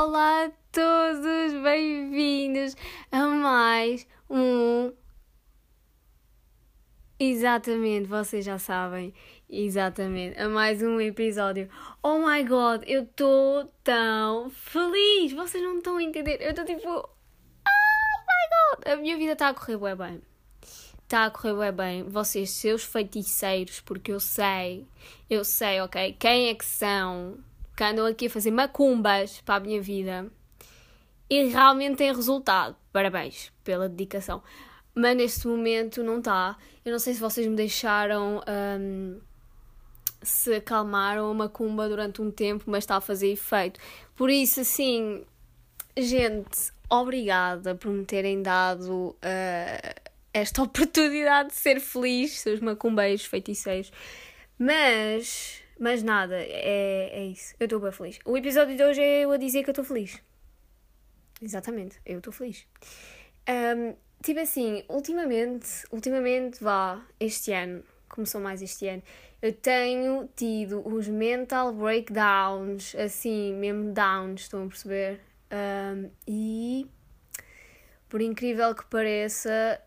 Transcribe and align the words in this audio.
Olá 0.00 0.46
a 0.46 0.50
todos, 0.72 1.52
bem-vindos 1.62 2.74
a 3.12 3.26
mais 3.28 4.08
um. 4.28 4.92
Exatamente, 7.20 8.08
vocês 8.08 8.44
já 8.44 8.58
sabem. 8.58 9.14
Exatamente, 9.48 10.36
a 10.36 10.48
mais 10.48 10.82
um 10.82 11.00
episódio. 11.00 11.68
Oh 12.02 12.18
my 12.26 12.42
god, 12.42 12.82
eu 12.88 13.04
estou 13.04 13.72
tão 13.84 14.50
feliz! 14.50 15.32
Vocês 15.32 15.62
não 15.62 15.78
estão 15.78 15.96
a 15.96 16.02
entender. 16.02 16.42
Eu 16.42 16.50
estou 16.50 16.64
tipo. 16.64 16.88
Oh 16.88 17.06
my 18.26 18.74
god! 18.74 18.88
A 18.92 18.96
minha 18.96 19.16
vida 19.16 19.34
está 19.34 19.50
a 19.50 19.54
correr 19.54 19.78
bem 19.78 19.94
bem. 19.94 20.29
Está 21.10 21.24
a 21.24 21.30
correr 21.32 21.72
bem 21.72 21.72
bem. 21.72 22.02
Vocês, 22.04 22.50
seus 22.50 22.84
feiticeiros, 22.84 23.80
porque 23.80 24.12
eu 24.12 24.20
sei, 24.20 24.86
eu 25.28 25.44
sei, 25.44 25.80
ok? 25.80 26.14
Quem 26.16 26.50
é 26.50 26.54
que 26.54 26.64
são? 26.64 27.36
Que 27.76 27.82
andam 27.82 28.06
aqui 28.06 28.26
a 28.26 28.30
fazer 28.30 28.52
macumbas 28.52 29.40
para 29.40 29.56
a 29.56 29.60
minha 29.60 29.82
vida 29.82 30.30
e 31.28 31.46
realmente 31.46 31.96
tem 31.96 32.14
resultado. 32.14 32.76
Parabéns 32.92 33.50
pela 33.64 33.88
dedicação. 33.88 34.40
Mas 34.94 35.16
neste 35.16 35.48
momento 35.48 36.00
não 36.04 36.18
está. 36.20 36.56
Eu 36.84 36.92
não 36.92 37.00
sei 37.00 37.14
se 37.14 37.18
vocês 37.18 37.44
me 37.44 37.56
deixaram. 37.56 38.40
Um, 38.78 39.18
se 40.22 40.54
acalmaram 40.54 41.28
a 41.28 41.34
macumba 41.34 41.88
durante 41.88 42.22
um 42.22 42.30
tempo, 42.30 42.66
mas 42.68 42.84
está 42.84 42.98
a 42.98 43.00
fazer 43.00 43.32
efeito. 43.32 43.80
Por 44.14 44.30
isso, 44.30 44.60
assim, 44.60 45.24
gente, 45.96 46.70
obrigada 46.88 47.74
por 47.74 47.90
me 47.90 48.04
terem 48.04 48.42
dado 48.42 49.08
uh, 49.08 49.99
esta 50.32 50.62
oportunidade 50.64 51.50
de 51.50 51.54
ser 51.56 51.80
feliz, 51.80 52.40
seus 52.40 52.60
macumbeiros, 52.60 53.24
feiticeiros. 53.24 53.92
Mas, 54.58 55.62
mas 55.78 56.02
nada, 56.02 56.36
é, 56.36 57.10
é 57.12 57.24
isso. 57.26 57.54
Eu 57.58 57.64
estou 57.64 57.80
bem 57.80 57.92
feliz. 57.92 58.18
O 58.24 58.36
episódio 58.36 58.76
de 58.76 58.82
hoje 58.82 59.00
é 59.00 59.24
eu 59.24 59.32
a 59.32 59.36
dizer 59.36 59.62
que 59.62 59.70
eu 59.70 59.72
estou 59.72 59.84
feliz. 59.84 60.20
Exatamente, 61.40 61.98
eu 62.04 62.18
estou 62.18 62.32
feliz. 62.32 62.66
Um, 63.48 63.94
tipo 64.22 64.40
assim, 64.40 64.84
ultimamente, 64.88 65.84
ultimamente, 65.90 66.62
vá, 66.62 67.02
este 67.18 67.52
ano, 67.52 67.82
começou 68.08 68.40
mais 68.40 68.60
este 68.60 68.86
ano, 68.88 69.02
eu 69.40 69.52
tenho 69.54 70.28
tido 70.36 70.86
os 70.86 71.08
mental 71.08 71.72
breakdowns, 71.72 72.94
assim, 72.94 73.54
mesmo 73.54 73.92
downs, 73.92 74.42
estão 74.42 74.64
a 74.64 74.68
perceber? 74.68 75.20
Um, 75.50 76.10
e 76.28 76.86
por 78.08 78.20
incrível 78.20 78.74
que 78.74 78.84
pareça, 78.86 79.80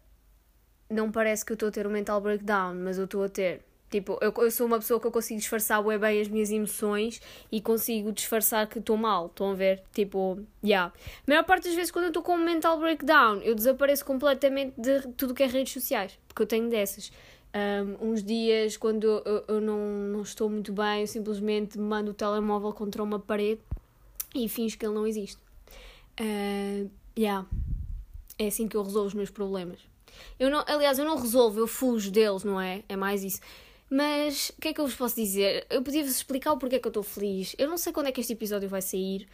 não 0.89 1.11
parece 1.11 1.45
que 1.45 1.51
eu 1.51 1.55
estou 1.55 1.69
a 1.69 1.71
ter 1.71 1.87
um 1.87 1.89
mental 1.89 2.21
breakdown, 2.21 2.75
mas 2.75 2.97
eu 2.97 3.05
estou 3.05 3.23
a 3.23 3.29
ter. 3.29 3.61
Tipo, 3.89 4.17
eu, 4.21 4.33
eu 4.37 4.49
sou 4.49 4.65
uma 4.65 4.79
pessoa 4.79 4.99
que 4.99 5.05
eu 5.05 5.11
consigo 5.11 5.39
disfarçar 5.39 5.83
bem 5.99 6.19
as 6.19 6.27
minhas 6.27 6.49
emoções 6.49 7.21
e 7.51 7.61
consigo 7.61 8.11
disfarçar 8.11 8.67
que 8.67 8.79
estou 8.79 8.97
mal. 8.97 9.27
Estão 9.27 9.51
a 9.51 9.53
ver? 9.53 9.83
Tipo, 9.93 10.39
já. 10.63 10.67
Yeah. 10.67 10.93
A 11.27 11.31
maior 11.31 11.43
parte 11.43 11.65
das 11.65 11.75
vezes 11.75 11.91
quando 11.91 12.05
eu 12.05 12.09
estou 12.09 12.23
com 12.23 12.33
um 12.33 12.43
mental 12.43 12.79
breakdown, 12.79 13.37
eu 13.43 13.53
desapareço 13.53 14.03
completamente 14.03 14.73
de 14.79 15.01
tudo 15.15 15.35
que 15.35 15.43
é 15.43 15.47
redes 15.47 15.73
sociais, 15.73 16.17
porque 16.27 16.41
eu 16.41 16.47
tenho 16.47 16.69
dessas. 16.69 17.11
Um, 17.55 18.09
uns 18.09 18.23
dias, 18.23 18.77
quando 18.77 19.03
eu, 19.03 19.45
eu, 19.47 19.61
não, 19.61 19.77
não 19.77 20.21
estou 20.23 20.49
muito 20.49 20.73
bem, 20.73 21.01
eu 21.01 21.07
simplesmente 21.07 21.77
mando 21.77 22.09
o 22.09 22.13
telemóvel 22.15 22.73
contra 22.73 23.03
uma 23.03 23.19
parede 23.19 23.61
e 24.33 24.49
finjo 24.49 24.75
que 24.75 24.85
ele 24.87 24.95
não 24.95 25.05
existe. 25.05 25.37
Uh, 26.19 26.89
yeah. 27.15 27.47
É 28.39 28.47
assim 28.47 28.67
que 28.67 28.75
eu 28.75 28.81
resolvo 28.81 29.07
os 29.07 29.13
meus 29.13 29.29
problemas. 29.29 29.92
Eu 30.39 30.49
não, 30.49 30.63
aliás, 30.67 30.99
eu 30.99 31.05
não 31.05 31.17
resolvo, 31.17 31.59
eu 31.59 31.67
fujo 31.67 32.11
deles, 32.11 32.43
não 32.43 32.59
é? 32.59 32.83
É 32.87 32.95
mais 32.95 33.23
isso. 33.23 33.39
Mas 33.89 34.49
o 34.57 34.61
que 34.61 34.69
é 34.69 34.73
que 34.73 34.81
eu 34.81 34.87
vos 34.87 34.95
posso 34.95 35.15
dizer? 35.15 35.67
Eu 35.69 35.83
podia-vos 35.83 36.11
explicar 36.11 36.51
o 36.51 36.57
porquê 36.57 36.79
que 36.79 36.87
eu 36.87 36.89
estou 36.89 37.03
feliz. 37.03 37.55
Eu 37.59 37.67
não 37.67 37.77
sei 37.77 37.93
quando 37.93 38.07
é 38.07 38.11
que 38.11 38.19
este 38.21 38.33
episódio 38.33 38.67
vai 38.67 38.81
sair. 38.81 39.27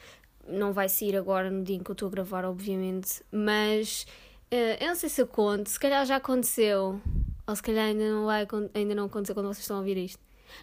Não 0.46 0.74
vai 0.74 0.90
sair 0.90 1.16
agora 1.16 1.50
no 1.50 1.64
dia 1.64 1.78
em 1.78 1.84
que 1.84 1.90
eu 1.90 1.94
estou 1.94 2.10
a 2.10 2.12
gravar, 2.12 2.44
obviamente. 2.44 3.24
Mas 3.32 4.06
uh, 4.52 4.84
eu 4.84 4.88
não 4.90 4.96
sei 4.96 5.08
se 5.08 5.22
eu 5.22 5.28
conto. 5.28 5.70
Se 5.70 5.80
calhar 5.80 6.06
já 6.06 6.18
aconteceu. 6.18 7.02
Ou 7.48 7.56
se 7.56 7.64
calhar 7.64 7.86
ainda 7.86 8.12
não, 8.12 8.26
vai, 8.26 8.46
ainda 8.74 8.96
não 8.96 9.06
aconteceu 9.06 9.34
quando 9.34 9.48
vocês 9.48 9.60
estão 9.60 9.78
a 9.78 9.80
ouvir 9.80 9.96
isto. 9.96 10.20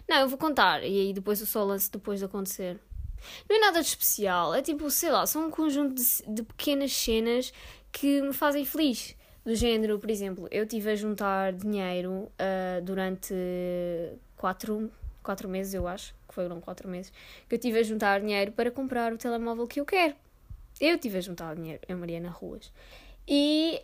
Não, 0.07 0.17
eu 0.17 0.29
vou 0.29 0.37
contar. 0.37 0.83
E 0.83 0.99
aí 0.99 1.11
depois 1.11 1.39
eu 1.39 1.47
só 1.47 1.63
lance 1.63 1.91
depois 1.91 2.19
de 2.19 2.25
acontecer. 2.25 2.79
Não 3.49 3.55
é 3.55 3.59
nada 3.59 3.81
de 3.81 3.87
especial. 3.87 4.53
É 4.53 4.61
tipo, 4.61 4.91
sei 4.91 5.09
lá, 5.09 5.25
são 5.25 5.47
um 5.47 5.49
conjunto 5.49 5.95
de, 5.95 6.35
de 6.35 6.43
pequenas 6.43 6.93
cenas 6.93 7.51
que 7.91 8.21
me 8.21 8.31
fazem 8.31 8.63
feliz. 8.63 9.16
Do 9.47 9.55
género, 9.55 9.97
por 9.97 10.09
exemplo, 10.09 10.45
eu 10.51 10.63
estive 10.65 10.91
a 10.91 10.95
juntar 10.97 11.53
dinheiro 11.53 12.11
uh, 12.11 12.81
durante 12.83 13.33
quatro, 14.35 14.91
quatro 15.23 15.47
meses, 15.47 15.73
eu 15.73 15.87
acho, 15.87 16.13
que 16.27 16.35
foram 16.35 16.59
quatro 16.59 16.89
meses, 16.89 17.13
que 17.47 17.55
eu 17.55 17.57
estive 17.57 17.79
a 17.79 17.83
juntar 17.83 18.19
dinheiro 18.19 18.51
para 18.51 18.69
comprar 18.69 19.13
o 19.13 19.17
telemóvel 19.17 19.65
que 19.65 19.79
eu 19.79 19.85
quero. 19.85 20.15
Eu 20.81 20.95
estive 20.95 21.19
a 21.19 21.21
juntar 21.21 21.55
dinheiro, 21.55 21.79
eu 21.87 21.97
Mariana 21.97 22.29
Ruas. 22.29 22.73
E 23.25 23.81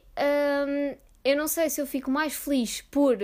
um, 0.67 0.97
eu 1.23 1.37
não 1.37 1.47
sei 1.47 1.69
se 1.69 1.79
eu 1.79 1.87
fico 1.87 2.11
mais 2.11 2.33
feliz 2.33 2.81
por 2.81 3.17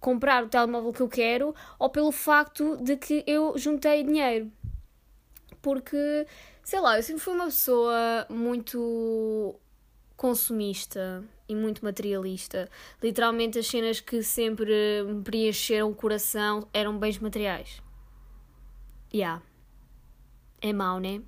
comprar 0.00 0.42
o 0.42 0.48
telemóvel 0.48 0.90
que 0.90 1.02
eu 1.02 1.08
quero 1.10 1.54
ou 1.78 1.90
pelo 1.90 2.12
facto 2.12 2.78
de 2.78 2.96
que 2.96 3.22
eu 3.26 3.58
juntei 3.58 4.02
dinheiro. 4.02 4.50
Porque, 5.60 6.26
sei 6.62 6.80
lá, 6.80 6.96
eu 6.96 7.02
sempre 7.02 7.22
fui 7.22 7.34
uma 7.34 7.44
pessoa 7.44 8.26
muito 8.30 9.54
consumista 10.16 11.22
e 11.48 11.54
muito 11.54 11.84
materialista. 11.84 12.68
Literalmente, 13.02 13.58
as 13.58 13.66
cenas 13.66 14.00
que 14.00 14.22
sempre 14.22 15.02
me 15.06 15.22
preencheram 15.22 15.90
o 15.90 15.94
coração 15.94 16.68
eram 16.72 16.98
bens 16.98 17.18
materiais. 17.18 17.82
Yeah. 19.12 19.42
É 20.60 20.72
mau, 20.72 20.98
né? 20.98 21.22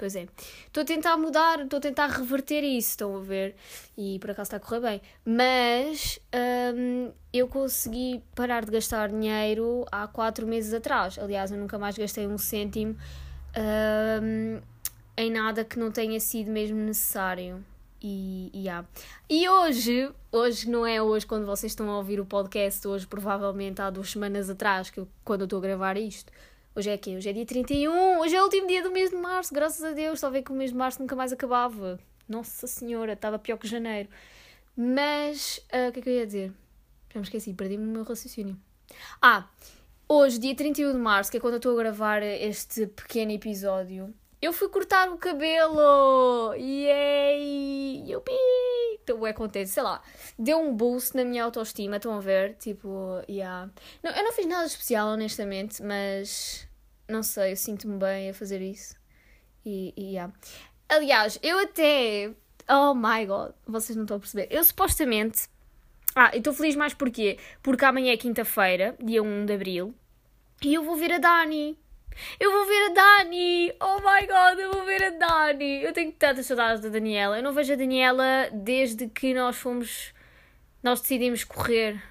Pois 0.00 0.16
é. 0.16 0.26
Estou 0.66 0.82
a 0.82 0.86
tentar 0.86 1.18
mudar, 1.18 1.60
estou 1.60 1.76
a 1.76 1.80
tentar 1.80 2.06
reverter 2.06 2.64
isso, 2.64 2.88
estão 2.88 3.14
a 3.18 3.20
ver? 3.20 3.54
E 3.98 4.18
por 4.18 4.30
acaso 4.30 4.46
está 4.46 4.56
a 4.56 4.60
correr 4.60 4.80
bem. 4.80 5.02
Mas 5.26 6.18
hum, 6.74 7.12
eu 7.30 7.46
consegui 7.46 8.24
parar 8.34 8.64
de 8.64 8.70
gastar 8.70 9.10
dinheiro 9.10 9.84
há 9.92 10.08
4 10.08 10.46
meses 10.46 10.72
atrás. 10.72 11.18
Aliás, 11.18 11.52
eu 11.52 11.58
nunca 11.58 11.78
mais 11.78 11.98
gastei 11.98 12.26
um 12.26 12.38
cêntimo 12.38 12.96
hum, 14.22 14.60
em 15.18 15.30
nada 15.30 15.66
que 15.66 15.78
não 15.78 15.90
tenha 15.90 16.18
sido 16.18 16.50
mesmo 16.50 16.78
necessário. 16.78 17.62
E, 18.02 18.50
e, 18.54 18.66
e 19.28 19.48
hoje, 19.48 20.10
hoje 20.32 20.70
não 20.70 20.86
é 20.86 21.02
hoje 21.02 21.26
quando 21.26 21.44
vocês 21.44 21.72
estão 21.72 21.90
a 21.90 21.98
ouvir 21.98 22.18
o 22.18 22.24
podcast, 22.24 22.86
hoje 22.88 23.06
provavelmente 23.06 23.82
há 23.82 23.90
duas 23.90 24.10
semanas 24.10 24.48
atrás, 24.48 24.88
que 24.88 25.00
eu, 25.00 25.08
quando 25.22 25.42
eu 25.42 25.44
estou 25.44 25.58
a 25.58 25.62
gravar 25.62 25.98
isto. 25.98 26.32
Hoje 26.74 26.88
é 26.88 26.94
aqui, 26.94 27.14
hoje 27.14 27.28
é 27.28 27.32
dia 27.32 27.44
31, 27.44 28.20
hoje 28.20 28.34
é 28.34 28.40
o 28.40 28.44
último 28.44 28.66
dia 28.66 28.82
do 28.82 28.90
mês 28.90 29.10
de 29.10 29.16
março, 29.16 29.52
graças 29.52 29.84
a 29.84 29.90
Deus, 29.90 30.18
só 30.18 30.30
ver 30.30 30.42
que 30.42 30.50
o 30.50 30.54
mês 30.54 30.70
de 30.70 30.76
março 30.76 31.00
nunca 31.00 31.14
mais 31.14 31.30
acabava. 31.30 31.98
Nossa 32.26 32.66
Senhora, 32.66 33.12
estava 33.12 33.38
pior 33.38 33.58
que 33.58 33.68
janeiro. 33.68 34.08
Mas, 34.74 35.58
uh, 35.72 35.90
o 35.90 35.92
que 35.92 35.98
é 35.98 36.02
que 36.02 36.08
eu 36.08 36.14
ia 36.14 36.26
dizer? 36.26 36.52
Já 37.12 37.20
me 37.20 37.24
esqueci, 37.24 37.52
perdi-me 37.52 37.84
o 37.84 37.88
meu 37.88 38.02
raciocínio. 38.02 38.56
Ah, 39.20 39.46
hoje, 40.08 40.38
dia 40.38 40.54
31 40.54 40.92
de 40.92 40.98
março, 40.98 41.30
que 41.30 41.36
é 41.36 41.40
quando 41.40 41.54
eu 41.54 41.58
estou 41.58 41.78
a 41.78 41.82
gravar 41.82 42.22
este 42.22 42.86
pequeno 42.86 43.32
episódio, 43.32 44.14
eu 44.42 44.52
fui 44.52 44.68
cortar 44.68 45.10
o 45.10 45.18
cabelo! 45.18 46.54
Yay! 46.54 48.04
Yupi! 48.10 48.32
Então, 49.02 49.26
é 49.26 49.30
acontece, 49.30 49.72
sei 49.72 49.82
lá, 49.82 50.02
deu 50.38 50.58
um 50.58 50.74
boost 50.74 51.16
na 51.16 51.24
minha 51.24 51.44
autoestima, 51.44 51.96
estão 51.96 52.14
a 52.14 52.20
ver? 52.20 52.54
Tipo, 52.54 53.22
yeah. 53.28 53.70
Não, 54.02 54.10
eu 54.12 54.24
não 54.24 54.32
fiz 54.32 54.46
nada 54.46 54.66
especial, 54.66 55.08
honestamente, 55.08 55.82
mas 55.82 56.66
não 57.08 57.22
sei, 57.22 57.52
eu 57.52 57.56
sinto-me 57.56 57.98
bem 57.98 58.30
a 58.30 58.34
fazer 58.34 58.60
isso. 58.60 58.94
E, 59.64 59.92
e 59.96 60.12
yeah. 60.12 60.32
Aliás, 60.88 61.38
eu 61.42 61.58
até. 61.58 62.32
Oh 62.68 62.94
my 62.94 63.26
god, 63.26 63.52
vocês 63.66 63.96
não 63.96 64.04
estão 64.04 64.16
a 64.16 64.20
perceber. 64.20 64.48
Eu 64.50 64.62
supostamente. 64.64 65.48
Ah, 66.14 66.36
estou 66.36 66.52
feliz 66.52 66.74
mais 66.76 66.94
porquê? 66.94 67.38
Porque 67.62 67.84
amanhã 67.84 68.12
é 68.12 68.16
quinta-feira, 68.16 68.96
dia 69.00 69.22
1 69.22 69.46
de 69.46 69.52
abril, 69.52 69.94
e 70.62 70.74
eu 70.74 70.82
vou 70.82 70.96
ver 70.96 71.12
a 71.12 71.18
Dani. 71.18 71.78
Eu 72.38 72.52
vou 72.52 72.66
ver 72.66 72.90
a 72.90 72.94
Dani! 72.94 73.72
Oh 73.80 73.96
my 73.98 74.26
god, 74.26 74.58
eu 74.58 74.72
vou 74.72 74.84
ver 74.84 75.02
a 75.04 75.10
Dani! 75.10 75.82
Eu 75.82 75.92
tenho 75.92 76.12
tantas 76.12 76.46
saudades 76.46 76.82
da 76.82 76.88
Daniela. 76.88 77.36
Eu 77.36 77.42
não 77.42 77.52
vejo 77.52 77.72
a 77.72 77.76
Daniela 77.76 78.48
desde 78.52 79.08
que 79.08 79.34
nós 79.34 79.56
fomos. 79.56 80.12
Nós 80.82 81.00
decidimos 81.00 81.44
correr. 81.44 82.02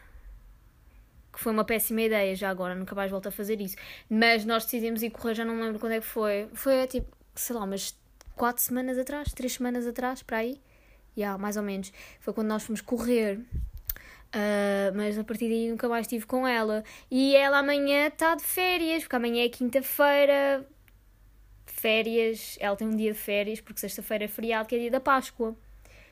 Que 1.32 1.40
foi 1.40 1.52
uma 1.52 1.64
péssima 1.64 2.02
ideia 2.02 2.36
já 2.36 2.50
agora, 2.50 2.76
nunca 2.76 2.94
mais 2.96 3.12
volto 3.12 3.28
a 3.28 3.32
fazer 3.32 3.62
isso. 3.62 3.76
Mas 4.10 4.46
nós 4.46 4.66
decidimos 4.66 5.04
ir 5.04 5.10
correr, 5.10 5.36
já 5.36 5.46
não 5.46 5.56
me 5.56 5.64
lembro 5.64 5.80
quando 5.80 5.94
é 5.94 6.00
que 6.00 6.06
foi. 6.06 6.50
Foi 6.54 6.86
tipo, 6.88 7.16
sei 7.36 7.56
lá, 7.56 7.64
umas 7.64 7.98
4 8.36 8.62
semanas 8.62 8.98
atrás, 8.98 9.32
3 9.34 9.54
semanas 9.54 9.88
atrás, 9.88 10.22
para 10.22 10.38
aí. 10.38 10.54
Já, 11.16 11.22
yeah, 11.22 11.38
mais 11.38 11.58
ou 11.58 11.64
menos. 11.64 11.92
Foi 12.20 12.34
quando 12.34 12.48
nós 12.48 12.64
fomos 12.64 12.82
correr. 12.82 13.40
Uh, 14.30 14.96
mas 14.96 15.18
a 15.18 15.24
partir 15.24 15.50
daí 15.50 15.70
nunca 15.70 15.90
mais 15.90 16.06
estive 16.06 16.26
com 16.26 16.48
ela. 16.48 16.84
E 17.10 17.36
ela 17.36 17.60
amanhã 17.60 18.08
está 18.08 18.36
de 18.36 18.44
férias, 18.44 19.04
porque 19.04 19.16
amanhã 19.16 19.44
é 19.44 19.50
quinta-feira. 19.50 20.66
Férias, 21.66 22.58
ela 22.60 22.76
tem 22.76 22.88
um 22.88 22.96
dia 22.96 23.14
de 23.14 23.18
férias, 23.18 23.62
porque 23.62 23.80
sexta-feira 23.80 24.26
é 24.26 24.28
feriado, 24.28 24.68
que 24.68 24.76
é 24.76 24.80
dia 24.80 24.92
da 24.92 25.00
Páscoa. 25.00 25.56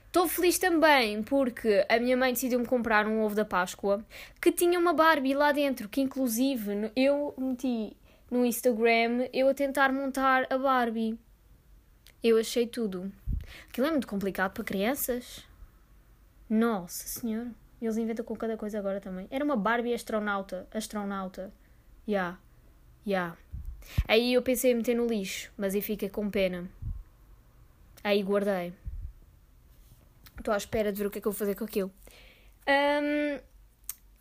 Estou 0.08 0.28
feliz 0.28 0.58
também 0.58 1.22
porque 1.22 1.86
a 1.88 2.00
minha 2.00 2.16
mãe 2.16 2.34
decidiu-me 2.34 2.66
comprar 2.66 3.06
um 3.06 3.22
ovo 3.22 3.36
da 3.36 3.44
Páscoa 3.44 4.04
que 4.42 4.52
tinha 4.52 4.80
uma 4.80 4.94
Barbie 4.94 5.34
lá 5.34 5.52
dentro, 5.52 5.90
que 5.90 6.02
inclusive 6.02 6.92
eu 6.96 7.36
meti 7.38 7.96
no 8.32 8.46
Instagram 8.46 9.28
eu 9.34 9.50
a 9.50 9.54
tentar 9.54 9.92
montar 9.92 10.48
a 10.50 10.58
Barbie. 10.58 11.20
Eu 12.24 12.38
achei 12.40 12.66
tudo. 12.66 13.12
Aquilo 13.70 13.88
é 13.88 13.92
muito 13.92 14.08
complicado 14.08 14.54
para 14.54 14.64
crianças. 14.64 15.46
Nossa 16.50 17.06
Senhora. 17.06 17.67
Eles 17.82 17.98
inventam 17.98 18.26
com 18.26 18.36
cada 18.36 18.58
coisa 18.58 18.80
agora 18.80 19.00
também. 19.00 19.28
Era 19.30 19.46
uma 19.46 19.56
Barbie 19.56 19.94
astronauta. 19.94 20.68
Astronauta. 20.72 21.52
Ya. 22.08 22.12
Yeah. 22.12 22.40
Ya. 23.06 23.10
Yeah. 23.10 23.38
Aí 24.08 24.34
eu 24.34 24.42
pensei 24.42 24.72
em 24.72 24.76
meter 24.76 24.96
no 24.96 25.06
lixo, 25.06 25.52
mas 25.58 25.76
aí 25.76 25.82
fica 25.82 26.10
com 26.10 26.30
pena. 26.30 26.70
Aí 28.04 28.22
guardei. 28.24 28.74
Estou 30.38 30.54
à 30.54 30.58
espera 30.58 30.92
de 30.92 31.00
ver 31.00 31.08
o 31.08 31.12
que 31.12 31.20
é 31.20 31.22
que 31.22 31.28
eu 31.28 31.32
vou 31.32 31.38
fazer 31.38 31.56
com 31.56 31.64
aquilo. 31.64 31.92
Um, 32.68 33.40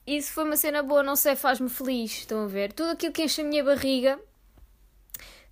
isso 0.06 0.32
foi 0.32 0.44
uma 0.44 0.56
cena 0.56 0.82
boa, 0.82 1.02
não 1.02 1.16
sei, 1.16 1.36
faz-me 1.36 1.68
feliz. 1.68 2.12
Estão 2.12 2.44
a 2.44 2.46
ver? 2.46 2.72
Tudo 2.72 2.90
aquilo 2.90 3.12
que 3.12 3.22
enche 3.22 3.42
a 3.42 3.44
minha 3.44 3.64
barriga, 3.64 4.18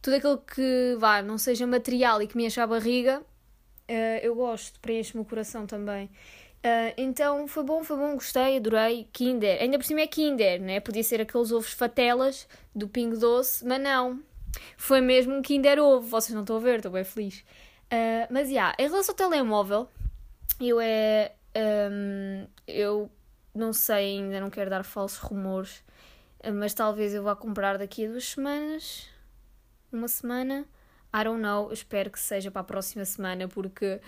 tudo 0.00 0.16
aquilo 0.16 0.38
que 0.38 0.96
vá, 0.98 1.22
não 1.22 1.38
seja 1.38 1.66
material 1.66 2.22
e 2.22 2.26
que 2.26 2.36
me 2.36 2.46
enche 2.46 2.60
a 2.60 2.66
barriga, 2.66 3.20
uh, 3.20 4.18
eu 4.22 4.34
gosto, 4.34 4.78
preenche-me 4.80 5.22
o 5.22 5.24
coração 5.24 5.66
também. 5.66 6.10
Uh, 6.64 6.94
então 6.96 7.46
foi 7.46 7.62
bom, 7.62 7.84
foi 7.84 7.98
bom, 7.98 8.14
gostei, 8.14 8.56
adorei. 8.56 9.06
Kinder, 9.12 9.60
ainda 9.60 9.76
por 9.76 9.84
cima 9.84 10.00
é 10.00 10.06
Kinder, 10.06 10.58
né? 10.62 10.80
Podia 10.80 11.04
ser 11.04 11.20
aqueles 11.20 11.52
ovos 11.52 11.72
fatelas 11.72 12.48
do 12.74 12.88
Pingo 12.88 13.18
Doce, 13.18 13.66
mas 13.66 13.78
não. 13.82 14.22
Foi 14.78 15.02
mesmo 15.02 15.34
um 15.34 15.42
Kinder 15.42 15.78
Ovo, 15.78 16.08
vocês 16.08 16.32
não 16.32 16.40
estão 16.40 16.56
a 16.56 16.60
ver, 16.60 16.76
estou 16.76 16.90
bem 16.90 17.04
feliz. 17.04 17.40
Uh, 17.92 18.26
mas, 18.30 18.48
já, 18.48 18.54
yeah, 18.54 18.76
em 18.78 18.88
relação 18.88 19.12
ao 19.12 19.16
telemóvel, 19.16 19.88
eu 20.58 20.80
é. 20.80 21.32
Um, 21.56 22.46
eu 22.66 23.10
não 23.54 23.72
sei, 23.72 24.18
ainda 24.18 24.40
não 24.40 24.50
quero 24.50 24.70
dar 24.70 24.82
falsos 24.84 25.18
rumores, 25.18 25.84
mas 26.52 26.74
talvez 26.74 27.14
eu 27.14 27.22
vá 27.22 27.36
comprar 27.36 27.76
daqui 27.76 28.06
a 28.06 28.08
duas 28.08 28.24
semanas. 28.24 29.06
Uma 29.92 30.08
semana. 30.08 30.66
I 31.14 31.22
don't 31.22 31.40
know, 31.40 31.72
espero 31.72 32.10
que 32.10 32.18
seja 32.18 32.50
para 32.50 32.62
a 32.62 32.64
próxima 32.64 33.04
semana, 33.04 33.46
porque 33.46 34.00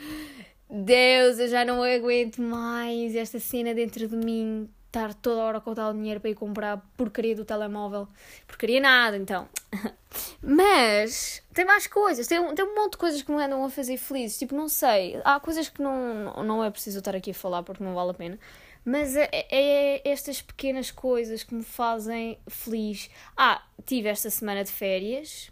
Deus, 0.69 1.39
eu 1.39 1.49
já 1.49 1.65
não 1.65 1.83
aguento 1.83 2.43
mais 2.43 3.15
esta 3.15 3.39
cena 3.39 3.73
dentro 3.73 4.09
de 4.09 4.17
mim, 4.17 4.69
estar 4.87 5.15
toda 5.15 5.43
hora 5.43 5.59
a 5.59 5.61
contar 5.61 5.91
o 5.91 5.93
dinheiro 5.93 6.21
para 6.21 6.31
ir 6.31 6.35
comprar 6.35 6.79
porcaria 6.97 7.37
do 7.37 7.45
telemóvel. 7.45 8.09
Porcaria 8.47 8.81
nada, 8.81 9.17
então. 9.17 9.49
Mas 10.43 11.43
tem 11.53 11.65
mais 11.65 11.87
coisas, 11.87 12.27
tem, 12.27 12.55
tem 12.55 12.65
um 12.65 12.75
monte 12.75 12.93
de 12.93 12.99
coisas 12.99 13.23
que 13.23 13.31
me 13.31 13.43
andam 13.43 13.65
a 13.65 13.71
fazer 13.71 13.97
felizes. 13.97 14.39
Tipo, 14.39 14.55
não 14.55 14.69
sei, 14.69 15.21
há 15.25 15.39
coisas 15.39 15.69
que 15.69 15.83
não, 15.83 16.43
não 16.43 16.65
é 16.65 16.71
preciso 16.71 16.99
estar 16.99 17.15
aqui 17.15 17.31
a 17.31 17.35
falar 17.35 17.63
porque 17.63 17.85
não 17.85 17.95
vale 17.95 18.11
a 18.11 18.15
pena. 18.15 18.39
Mas 18.85 19.17
é, 19.17 19.29
é, 19.33 19.47
é 19.51 20.03
estas 20.09 20.41
pequenas 20.41 20.91
coisas 20.91 21.43
que 21.43 21.55
me 21.55 21.65
fazem 21.65 22.39
feliz. 22.49 23.11
Ah, 23.37 23.63
tive 23.85 24.09
esta 24.09 24.31
semana 24.31 24.65
de 24.65 24.71
férias, 24.71 25.51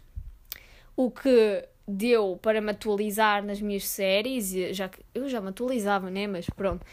o 0.95 1.11
que 1.11 1.67
deu 1.87 2.37
para 2.41 2.61
me 2.61 2.71
atualizar 2.71 3.43
nas 3.43 3.61
minhas 3.61 3.87
séries, 3.87 4.51
já 4.75 4.89
que 4.89 4.99
eu 5.13 5.29
já 5.29 5.39
me 5.39 5.49
atualizava, 5.49 6.09
né? 6.09 6.27
Mas 6.27 6.49
pronto, 6.49 6.85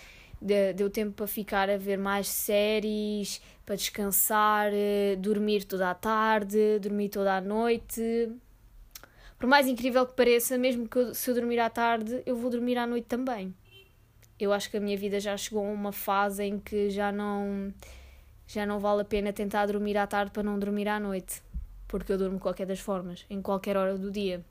deu 0.74 0.90
tempo 0.90 1.12
para 1.12 1.26
ficar 1.26 1.70
a 1.70 1.76
ver 1.76 1.96
mais 1.96 2.28
séries, 2.28 3.40
para 3.64 3.76
descansar, 3.76 4.70
eh, 4.72 5.16
dormir 5.16 5.64
toda 5.64 5.90
a 5.90 5.94
tarde, 5.94 6.78
dormir 6.80 7.08
toda 7.08 7.36
a 7.36 7.40
noite. 7.40 8.30
Por 9.38 9.48
mais 9.48 9.66
incrível 9.66 10.06
que 10.06 10.14
pareça, 10.14 10.58
mesmo 10.58 10.88
que 10.88 10.96
eu, 10.98 11.14
se 11.14 11.30
eu 11.30 11.34
dormir 11.34 11.58
à 11.58 11.70
tarde, 11.70 12.22
eu 12.26 12.36
vou 12.36 12.50
dormir 12.50 12.76
à 12.78 12.86
noite 12.86 13.06
também. 13.06 13.54
Eu 14.38 14.52
acho 14.52 14.70
que 14.70 14.76
a 14.76 14.80
minha 14.80 14.96
vida 14.96 15.20
já 15.20 15.36
chegou 15.36 15.64
a 15.66 15.70
uma 15.70 15.92
fase 15.92 16.44
em 16.44 16.58
que 16.58 16.90
já 16.90 17.12
não 17.12 17.72
já 18.46 18.66
não 18.66 18.78
vale 18.78 19.02
a 19.02 19.04
pena 19.04 19.32
tentar 19.32 19.66
dormir 19.66 19.96
à 19.96 20.06
tarde 20.06 20.30
para 20.30 20.42
não 20.42 20.58
dormir 20.58 20.86
à 20.88 21.00
noite, 21.00 21.42
porque 21.88 22.12
eu 22.12 22.18
durmo 22.18 22.36
de 22.36 22.42
qualquer 22.42 22.66
das 22.66 22.80
formas, 22.80 23.24
em 23.30 23.40
qualquer 23.40 23.76
hora 23.76 23.96
do 23.96 24.10
dia. 24.10 24.44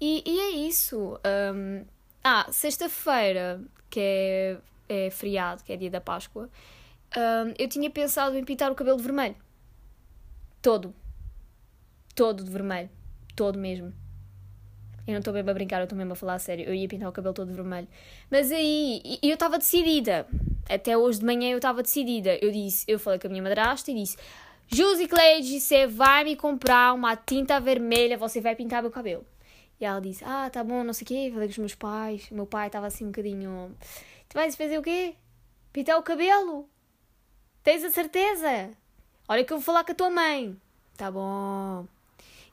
E, 0.00 0.22
e 0.26 0.40
é 0.40 0.50
isso. 0.50 1.18
Um, 1.54 1.84
ah, 2.24 2.46
sexta-feira, 2.50 3.60
que 3.88 4.00
é, 4.00 4.56
é 4.88 5.10
feriado, 5.10 5.62
que 5.62 5.72
é 5.72 5.76
dia 5.76 5.90
da 5.90 6.00
Páscoa, 6.00 6.48
um, 7.16 7.54
eu 7.58 7.68
tinha 7.68 7.90
pensado 7.90 8.36
em 8.38 8.44
pintar 8.44 8.70
o 8.70 8.74
cabelo 8.74 8.96
de 8.96 9.02
vermelho. 9.02 9.36
Todo. 10.62 10.94
Todo 12.14 12.44
de 12.44 12.50
vermelho. 12.50 12.90
Todo 13.34 13.58
mesmo. 13.58 13.92
Eu 15.06 15.12
não 15.12 15.18
estou 15.18 15.34
mesmo 15.34 15.50
a 15.50 15.54
brincar, 15.54 15.80
eu 15.80 15.84
estou 15.84 15.98
mesmo 15.98 16.12
a 16.12 16.16
falar 16.16 16.34
a 16.34 16.38
sério. 16.38 16.64
Eu 16.64 16.74
ia 16.74 16.86
pintar 16.86 17.08
o 17.08 17.12
cabelo 17.12 17.34
todo 17.34 17.48
de 17.48 17.54
vermelho. 17.54 17.88
Mas 18.30 18.52
aí, 18.52 19.18
eu 19.22 19.34
estava 19.34 19.58
decidida. 19.58 20.26
Até 20.68 20.96
hoje 20.96 21.18
de 21.18 21.24
manhã 21.24 21.50
eu 21.50 21.56
estava 21.56 21.82
decidida. 21.82 22.38
Eu 22.40 22.52
disse, 22.52 22.84
eu 22.86 22.98
falei 22.98 23.18
com 23.18 23.26
a 23.26 23.30
minha 23.30 23.42
madrasta 23.42 23.90
e 23.90 23.94
disse: 23.94 24.16
Josi 24.68 25.08
Cleide, 25.08 25.58
você 25.58 25.86
vai 25.86 26.22
me 26.22 26.36
comprar 26.36 26.92
uma 26.94 27.16
tinta 27.16 27.58
vermelha, 27.58 28.16
você 28.16 28.40
vai 28.40 28.54
pintar 28.54 28.82
meu 28.82 28.90
cabelo. 28.90 29.24
E 29.80 29.84
ela 29.84 30.00
disse: 30.00 30.22
Ah, 30.24 30.50
tá 30.50 30.62
bom, 30.62 30.84
não 30.84 30.92
sei 30.92 31.04
o 31.04 31.08
quê. 31.08 31.30
Falei 31.32 31.48
com 31.48 31.52
os 31.52 31.58
meus 31.58 31.74
pais. 31.74 32.30
O 32.30 32.34
meu 32.34 32.46
pai 32.46 32.66
estava 32.66 32.86
assim 32.86 33.04
um 33.04 33.08
bocadinho. 33.08 33.74
Tu 34.28 34.34
vais 34.34 34.54
fazer 34.54 34.78
o 34.78 34.82
quê? 34.82 35.14
Pintar 35.72 35.98
o 35.98 36.02
cabelo? 36.02 36.68
Tens 37.62 37.82
a 37.84 37.90
certeza? 37.90 38.70
Olha 39.28 39.44
que 39.44 39.52
eu 39.52 39.58
vou 39.58 39.64
falar 39.64 39.84
com 39.84 39.92
a 39.92 39.94
tua 39.94 40.10
mãe. 40.10 40.56
Tá 40.96 41.10
bom. 41.10 41.86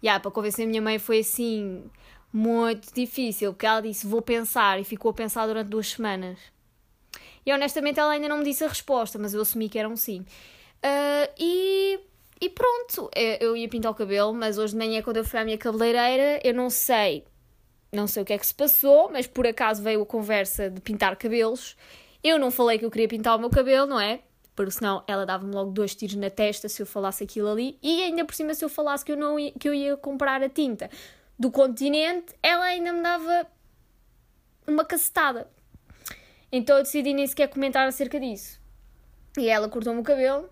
E 0.01 0.05
yeah, 0.05 0.21
para 0.21 0.31
convencer 0.31 0.65
a 0.65 0.69
minha 0.69 0.81
mãe 0.81 0.99
foi 0.99 1.19
assim 1.19 1.89
muito 2.31 2.93
difícil, 2.93 3.51
porque 3.51 3.65
ela 3.65 3.81
disse 3.81 4.05
vou 4.05 4.21
pensar 4.21 4.79
e 4.79 4.83
ficou 4.83 5.11
a 5.11 5.13
pensar 5.13 5.47
durante 5.47 5.69
duas 5.69 5.89
semanas. 5.89 6.37
E 7.45 7.51
honestamente 7.51 7.99
ela 7.99 8.11
ainda 8.11 8.27
não 8.27 8.37
me 8.37 8.43
disse 8.43 8.63
a 8.63 8.67
resposta, 8.67 9.17
mas 9.17 9.33
eu 9.33 9.41
assumi 9.41 9.69
que 9.69 9.79
era 9.79 9.89
um 9.89 9.95
sim. 9.95 10.19
Uh, 10.83 11.33
e 11.39 11.99
e 12.39 12.49
pronto, 12.49 13.09
eu 13.39 13.57
ia 13.57 13.67
pintar 13.67 13.91
o 13.91 13.95
cabelo, 13.95 14.33
mas 14.33 14.57
hoje 14.57 14.73
de 14.73 14.79
manhã, 14.79 15.01
quando 15.01 15.17
eu 15.17 15.25
fui 15.25 15.39
à 15.39 15.45
minha 15.45 15.57
cabeleireira, 15.57 16.39
eu 16.43 16.53
não 16.53 16.69
sei, 16.69 17.23
não 17.91 18.05
sei 18.05 18.21
o 18.21 18.25
que 18.25 18.33
é 18.33 18.37
que 18.37 18.45
se 18.45 18.53
passou, 18.53 19.09
mas 19.11 19.25
por 19.25 19.47
acaso 19.47 19.81
veio 19.81 20.01
a 20.03 20.05
conversa 20.05 20.69
de 20.69 20.79
pintar 20.79 21.15
cabelos. 21.15 21.75
Eu 22.23 22.37
não 22.37 22.51
falei 22.51 22.77
que 22.77 22.85
eu 22.85 22.91
queria 22.91 23.07
pintar 23.07 23.35
o 23.35 23.39
meu 23.39 23.49
cabelo, 23.49 23.87
não 23.87 23.99
é? 23.99 24.21
Porque 24.55 24.71
senão 24.71 25.03
ela 25.07 25.25
dava-me 25.25 25.53
logo 25.53 25.71
dois 25.71 25.95
tiros 25.95 26.15
na 26.15 26.29
testa 26.29 26.69
se 26.69 26.81
eu 26.81 26.85
falasse 26.85 27.23
aquilo 27.23 27.47
ali. 27.47 27.77
E 27.81 28.03
ainda 28.03 28.23
por 28.25 28.35
cima, 28.35 28.53
se 28.53 28.63
eu 28.63 28.69
falasse 28.69 29.03
que 29.03 29.11
eu, 29.11 29.17
não 29.17 29.39
ia, 29.39 29.51
que 29.51 29.67
eu 29.67 29.73
ia 29.73 29.97
comprar 29.97 30.43
a 30.43 30.49
tinta 30.49 30.89
do 31.39 31.49
continente, 31.51 32.35
ela 32.41 32.65
ainda 32.65 32.91
me 32.93 33.01
dava 33.01 33.47
uma 34.67 34.83
cacetada. 34.85 35.47
Então 36.51 36.77
eu 36.77 36.83
decidi 36.83 37.13
nem 37.13 37.25
sequer 37.25 37.47
comentar 37.47 37.87
acerca 37.87 38.19
disso. 38.19 38.59
E 39.37 39.47
ela 39.47 39.69
cortou-me 39.69 40.01
o 40.01 40.03
cabelo 40.03 40.49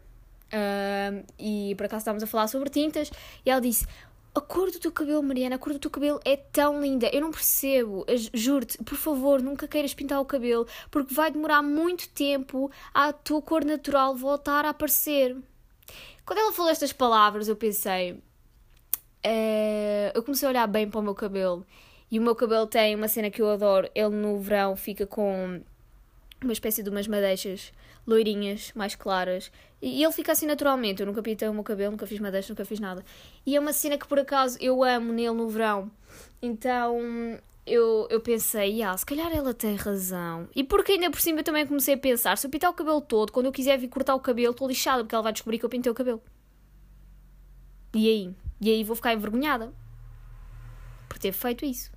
Uh, 0.56 1.26
e 1.38 1.76
por 1.76 1.86
acaso 1.86 2.04
estávamos 2.04 2.24
a 2.24 2.28
falar 2.28 2.48
sobre 2.48 2.70
tintas 2.70 3.12
e 3.46 3.50
ela 3.50 3.60
disse: 3.60 3.86
A 4.34 4.40
cor 4.40 4.72
do 4.72 4.80
teu 4.80 4.92
cabelo, 4.92 5.22
Mariana, 5.22 5.56
a 5.58 5.60
cor 5.60 5.74
do 5.74 5.80
teu 5.80 5.92
cabelo 5.92 6.20
é 6.24 6.38
tão 6.38 6.82
linda. 6.82 7.10
Eu 7.12 7.22
não 7.22 7.32
percebo. 7.32 8.06
Juro-te, 8.34 8.78
por 8.78 8.98
favor, 8.98 9.42
nunca 9.42 9.68
queiras 9.68 9.94
pintar 9.94 10.22
o 10.22 10.26
cabelo 10.26 10.66
porque 10.90 11.14
vai 11.14 11.30
demorar 11.30 11.62
muito 11.62 12.08
tempo 12.10 12.72
a 12.94 13.12
tua 13.12 13.42
cor 13.42 13.66
natural 13.66 14.16
voltar 14.16 14.64
a 14.64 14.70
aparecer. 14.70 15.36
Quando 16.26 16.40
ela 16.40 16.54
falou 16.54 16.72
estas 16.72 16.94
palavras, 16.94 17.50
eu 17.50 17.56
pensei. 17.56 18.14
Uh, 19.26 20.12
eu 20.14 20.24
comecei 20.24 20.48
a 20.48 20.52
olhar 20.52 20.68
bem 20.68 20.90
para 20.90 21.00
o 21.00 21.04
meu 21.04 21.16
cabelo 21.16 21.66
e 22.12 22.20
o 22.20 22.22
meu 22.22 22.36
cabelo 22.36 22.68
tem 22.68 22.96
uma 22.96 23.08
cena 23.08 23.30
que 23.30 23.42
eu 23.42 23.50
adoro. 23.50 23.90
Ele 23.94 24.16
no 24.16 24.40
verão 24.40 24.76
fica 24.78 25.06
com 25.06 25.62
uma 26.44 26.54
espécie 26.54 26.84
de 26.84 26.90
umas 26.90 27.08
madeixas 27.08 27.72
loirinhas, 28.06 28.72
mais 28.76 28.96
claras. 28.96 29.52
E, 29.82 30.04
ele 30.04 30.12
fica 30.12 30.32
assim 30.32 30.46
naturalmente. 30.46 31.02
Eu 31.02 31.06
nunca 31.06 31.22
pintei 31.22 31.48
o 31.48 31.54
meu 31.54 31.64
cabelo, 31.64 31.92
nunca 31.92 32.06
fiz 32.06 32.20
madeixas, 32.20 32.50
nunca 32.50 32.66
fiz 32.66 32.80
nada. 32.80 33.04
E 33.46 33.56
é 33.56 33.60
uma 33.60 33.74
cena 33.74 33.98
que 33.98 34.08
por 34.08 34.20
acaso 34.20 34.58
eu 34.62 34.84
amo 34.84 35.12
nele 35.12 35.32
no 35.32 35.48
verão. 35.48 35.92
Então 36.42 37.00
eu, 37.66 38.08
eu 38.12 38.22
pensei, 38.22 38.82
ah, 38.84 38.96
se 38.96 39.06
calhar 39.06 39.32
ela 39.36 39.54
tem 39.54 39.76
razão. 39.76 40.48
E 40.56 40.64
porque 40.64 40.94
ainda 40.94 41.10
por 41.10 41.20
cima 41.20 41.40
eu 41.40 41.44
também 41.44 41.66
comecei 41.66 41.96
a 41.96 41.98
pensar: 41.98 42.38
se 42.38 42.46
eu 42.46 42.52
pintar 42.52 42.70
o 42.70 42.74
cabelo 42.74 43.02
todo, 43.02 43.32
quando 43.32 43.48
eu 43.48 43.52
quiser 43.52 43.78
vir 43.78 43.88
cortar 43.88 44.16
o 44.16 44.20
cabelo, 44.20 44.52
estou 44.52 44.68
lixada, 44.68 45.04
porque 45.04 45.16
ela 45.16 45.24
vai 45.24 45.34
descobrir 45.34 45.58
que 45.58 45.66
eu 45.66 45.70
pintei 45.70 45.92
o 45.92 45.96
cabelo. 45.96 46.22
E 47.94 48.10
aí? 48.10 48.36
E 48.62 48.70
aí 48.70 48.84
vou 48.84 48.96
ficar 48.96 49.14
envergonhada 49.14 49.74
por 51.10 51.18
ter 51.18 51.32
feito 51.32 51.66
isso. 51.66 51.92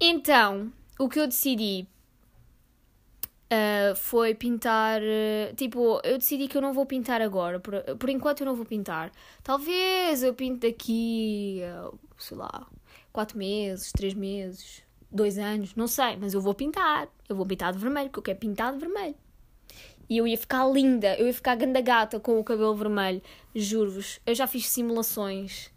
Então, 0.00 0.72
o 0.98 1.08
que 1.08 1.18
eu 1.18 1.26
decidi 1.26 1.86
Uh, 3.52 3.96
foi 3.96 4.32
pintar. 4.32 5.00
Uh, 5.02 5.54
tipo, 5.56 6.00
eu 6.04 6.18
decidi 6.18 6.46
que 6.46 6.56
eu 6.56 6.62
não 6.62 6.72
vou 6.72 6.86
pintar 6.86 7.20
agora. 7.20 7.58
Por, 7.58 7.74
por 7.98 8.08
enquanto 8.08 8.40
eu 8.40 8.46
não 8.46 8.54
vou 8.54 8.64
pintar. 8.64 9.10
Talvez 9.42 10.22
eu 10.22 10.32
pinte 10.32 10.68
daqui, 10.68 11.60
uh, 11.84 11.98
sei 12.16 12.36
lá, 12.36 12.68
4 13.12 13.36
meses, 13.36 13.90
3 13.90 14.14
meses, 14.14 14.84
2 15.10 15.38
anos, 15.38 15.74
não 15.74 15.88
sei. 15.88 16.16
Mas 16.16 16.32
eu 16.32 16.40
vou 16.40 16.54
pintar. 16.54 17.08
Eu 17.28 17.34
vou 17.34 17.44
pintar 17.44 17.72
de 17.72 17.78
vermelho, 17.80 18.08
porque 18.08 18.20
eu 18.20 18.24
quero 18.24 18.38
pintar 18.38 18.72
de 18.72 18.78
vermelho. 18.78 19.16
E 20.08 20.16
eu 20.16 20.26
ia 20.26 20.36
ficar 20.36 20.68
linda, 20.68 21.16
eu 21.16 21.26
ia 21.26 21.34
ficar 21.34 21.54
ganda 21.54 21.80
gata 21.80 22.18
com 22.18 22.38
o 22.38 22.44
cabelo 22.44 22.74
vermelho. 22.74 23.22
Juro-vos, 23.54 24.20
eu 24.26 24.34
já 24.34 24.46
fiz 24.46 24.68
simulações 24.68 25.72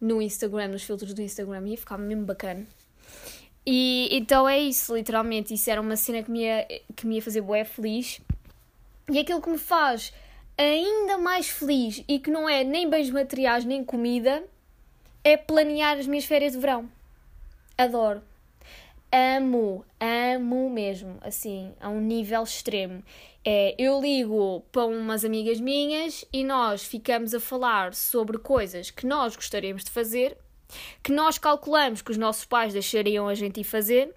no 0.00 0.20
Instagram, 0.22 0.68
nos 0.68 0.84
filtros 0.84 1.14
do 1.14 1.22
Instagram, 1.22 1.66
ia 1.68 1.76
ficar 1.76 1.98
mesmo 1.98 2.24
bacana. 2.24 2.66
E 3.66 4.08
então 4.10 4.48
é 4.48 4.58
isso, 4.58 4.94
literalmente. 4.94 5.54
Isso 5.54 5.70
era 5.70 5.80
uma 5.80 5.96
cena 5.96 6.22
que 6.22 6.30
me 6.30 6.42
ia, 6.42 6.66
que 6.94 7.06
me 7.06 7.16
ia 7.16 7.22
fazer 7.22 7.40
bué 7.40 7.64
feliz. 7.64 8.20
E 9.10 9.18
aquilo 9.18 9.40
que 9.40 9.50
me 9.50 9.58
faz 9.58 10.12
ainda 10.56 11.18
mais 11.18 11.48
feliz 11.48 12.04
e 12.06 12.18
que 12.18 12.30
não 12.30 12.48
é 12.48 12.62
nem 12.62 12.88
bens 12.88 13.10
materiais 13.10 13.64
nem 13.64 13.84
comida 13.84 14.44
é 15.22 15.36
planear 15.36 15.98
as 15.98 16.06
minhas 16.06 16.24
férias 16.24 16.52
de 16.52 16.58
verão. 16.58 16.88
Adoro. 17.76 18.22
Amo, 19.10 19.84
amo 20.00 20.68
mesmo, 20.68 21.18
assim, 21.20 21.72
a 21.80 21.88
um 21.88 22.00
nível 22.00 22.42
extremo. 22.42 23.02
É, 23.44 23.74
eu 23.78 24.00
ligo 24.00 24.64
para 24.72 24.86
umas 24.86 25.24
amigas 25.24 25.60
minhas 25.60 26.24
e 26.32 26.42
nós 26.42 26.84
ficamos 26.84 27.32
a 27.32 27.40
falar 27.40 27.94
sobre 27.94 28.38
coisas 28.38 28.90
que 28.90 29.06
nós 29.06 29.36
gostaríamos 29.36 29.84
de 29.84 29.90
fazer 29.90 30.36
que 31.02 31.12
nós 31.12 31.38
calculamos 31.38 32.02
que 32.02 32.10
os 32.10 32.16
nossos 32.16 32.44
pais 32.44 32.72
deixariam 32.72 33.28
a 33.28 33.34
gente 33.34 33.60
ir 33.60 33.64
fazer 33.64 34.14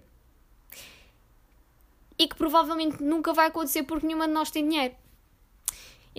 e 2.18 2.26
que 2.26 2.36
provavelmente 2.36 3.02
nunca 3.02 3.32
vai 3.32 3.46
acontecer 3.46 3.84
porque 3.84 4.06
nenhuma 4.06 4.26
de 4.26 4.34
nós 4.34 4.50
tem 4.50 4.68
dinheiro. 4.68 4.94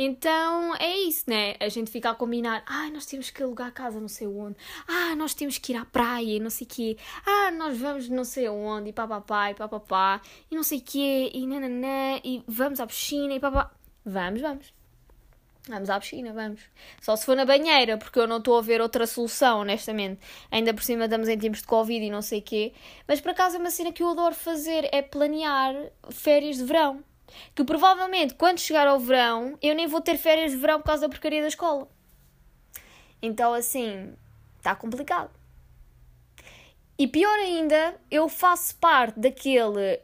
Então 0.02 0.76
é 0.78 0.98
isso, 1.00 1.30
né? 1.30 1.56
A 1.60 1.68
gente 1.68 1.92
fica 1.92 2.10
a 2.12 2.16
combinar. 2.16 2.64
Ah, 2.66 2.90
nós 2.90 3.06
temos 3.06 3.30
que 3.30 3.44
alugar 3.44 3.74
casa 3.74 4.00
não 4.00 4.08
sei 4.08 4.28
onde. 4.28 4.56
Ah, 4.88 5.14
nós 5.16 5.34
temos 5.34 5.58
que 5.58 5.74
ir 5.74 5.76
à 5.76 5.84
praia 5.84 6.40
não 6.40 6.50
sei 6.50 6.66
o 6.66 6.70
quê. 6.70 6.98
Ah, 7.26 7.52
nós 7.52 7.78
vamos 7.78 8.08
não 8.08 8.24
sei 8.24 8.48
onde 8.48 8.92
e 8.92 8.94
papapá 8.94 9.52
e 9.52 9.56
papapá 9.56 10.22
e 10.50 10.56
não 10.56 10.64
sei 10.64 10.78
o 10.80 10.82
quê 10.82 11.32
e 11.34 11.46
nananã 11.46 12.22
e 12.24 12.42
vamos 12.48 12.80
à 12.80 12.88
piscina 12.88 13.34
e 13.34 13.40
papá. 13.42 13.72
Vamos, 14.06 14.40
vamos. 14.40 14.79
Vamos 15.70 15.88
à 15.88 16.00
piscina, 16.00 16.34
vamos. 16.34 16.62
Só 17.00 17.16
se 17.16 17.24
for 17.24 17.36
na 17.36 17.46
banheira, 17.46 17.96
porque 17.96 18.18
eu 18.18 18.26
não 18.26 18.38
estou 18.38 18.58
a 18.58 18.62
ver 18.62 18.82
outra 18.82 19.06
solução, 19.06 19.60
honestamente. 19.60 20.20
Ainda 20.50 20.74
por 20.74 20.82
cima 20.82 21.04
estamos 21.04 21.30
em 21.30 21.38
tempos 21.38 21.60
de 21.60 21.68
Covid 21.68 22.04
e 22.04 22.10
não 22.10 22.24
sei 22.24 22.42
quê. 22.42 22.74
Mas 23.08 23.22
por 23.22 23.30
acaso 23.30 23.56
é 23.56 23.60
uma 23.60 23.70
cena 23.70 23.92
que 23.92 24.02
eu 24.02 24.10
adoro 24.10 24.34
fazer 24.34 24.90
é 24.92 25.04
planear 25.04 25.76
férias 26.10 26.58
de 26.58 26.64
verão. 26.64 27.04
Que 27.54 27.64
provavelmente 27.64 28.34
quando 28.34 28.58
chegar 28.58 28.88
ao 28.88 29.00
verão 29.00 29.56
eu 29.62 29.76
nem 29.76 29.86
vou 29.86 30.02
ter 30.02 30.18
férias 30.18 30.52
de 30.52 30.58
verão 30.58 30.80
por 30.80 30.88
causa 30.88 31.04
da 31.04 31.10
porcaria 31.10 31.42
da 31.42 31.48
escola. 31.48 31.88
Então 33.22 33.54
assim, 33.54 34.12
está 34.58 34.74
complicado. 34.74 35.30
E 36.98 37.08
pior 37.08 37.38
ainda, 37.38 37.96
eu 38.10 38.28
faço 38.28 38.76
parte 38.78 39.20
daquele 39.20 40.02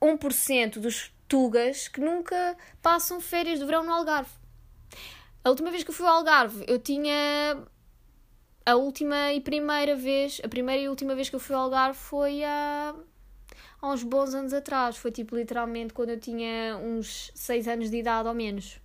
1% 0.00 0.78
dos 0.78 1.12
tugas 1.26 1.88
que 1.88 2.00
nunca 2.00 2.56
passam 2.80 3.20
férias 3.20 3.58
de 3.58 3.64
verão 3.64 3.82
no 3.82 3.92
Algarve. 3.92 4.39
A 5.44 5.50
última 5.50 5.70
vez 5.70 5.82
que 5.82 5.90
eu 5.90 5.94
fui 5.94 6.06
ao 6.06 6.16
Algarve, 6.16 6.64
eu 6.68 6.78
tinha. 6.78 7.62
A 8.66 8.74
última 8.76 9.32
e 9.32 9.40
primeira 9.40 9.96
vez, 9.96 10.40
a 10.44 10.48
primeira 10.48 10.82
e 10.82 10.88
última 10.88 11.14
vez 11.14 11.30
que 11.30 11.36
eu 11.36 11.40
fui 11.40 11.56
ao 11.56 11.62
Algarve 11.62 11.98
foi 11.98 12.44
há, 12.44 12.94
há 13.80 13.88
uns 13.88 14.02
bons 14.02 14.34
anos 14.34 14.52
atrás. 14.52 14.96
Foi 14.96 15.10
tipo 15.10 15.34
literalmente 15.34 15.94
quando 15.94 16.10
eu 16.10 16.20
tinha 16.20 16.76
uns 16.76 17.30
6 17.34 17.68
anos 17.68 17.90
de 17.90 17.96
idade 17.96 18.28
ou 18.28 18.34
menos. 18.34 18.78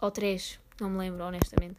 Ou 0.00 0.10
3, 0.10 0.58
não 0.80 0.90
me 0.90 0.98
lembro, 0.98 1.24
honestamente. 1.24 1.76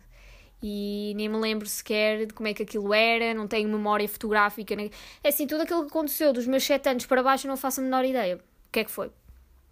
E 0.61 1.13
nem 1.15 1.29
me 1.29 1.37
lembro 1.37 1.67
sequer 1.67 2.25
de 2.27 2.33
como 2.33 2.47
é 2.49 2.53
que 2.53 2.63
aquilo 2.63 2.93
era, 2.93 3.33
não 3.33 3.47
tenho 3.47 3.67
memória 3.69 4.07
fotográfica. 4.07 4.75
Nem... 4.75 4.91
É 5.23 5.29
assim, 5.29 5.47
tudo 5.47 5.63
aquilo 5.63 5.81
que 5.83 5.89
aconteceu 5.89 6.33
dos 6.33 6.45
meus 6.45 6.63
7 6.63 6.89
anos 6.89 7.05
para 7.05 7.23
baixo 7.23 7.47
eu 7.47 7.49
não 7.49 7.57
faço 7.57 7.79
a 7.79 7.83
menor 7.83 8.05
ideia. 8.05 8.35
O 8.35 8.71
que 8.71 8.81
é 8.81 8.83
que 8.83 8.91
foi? 8.91 9.09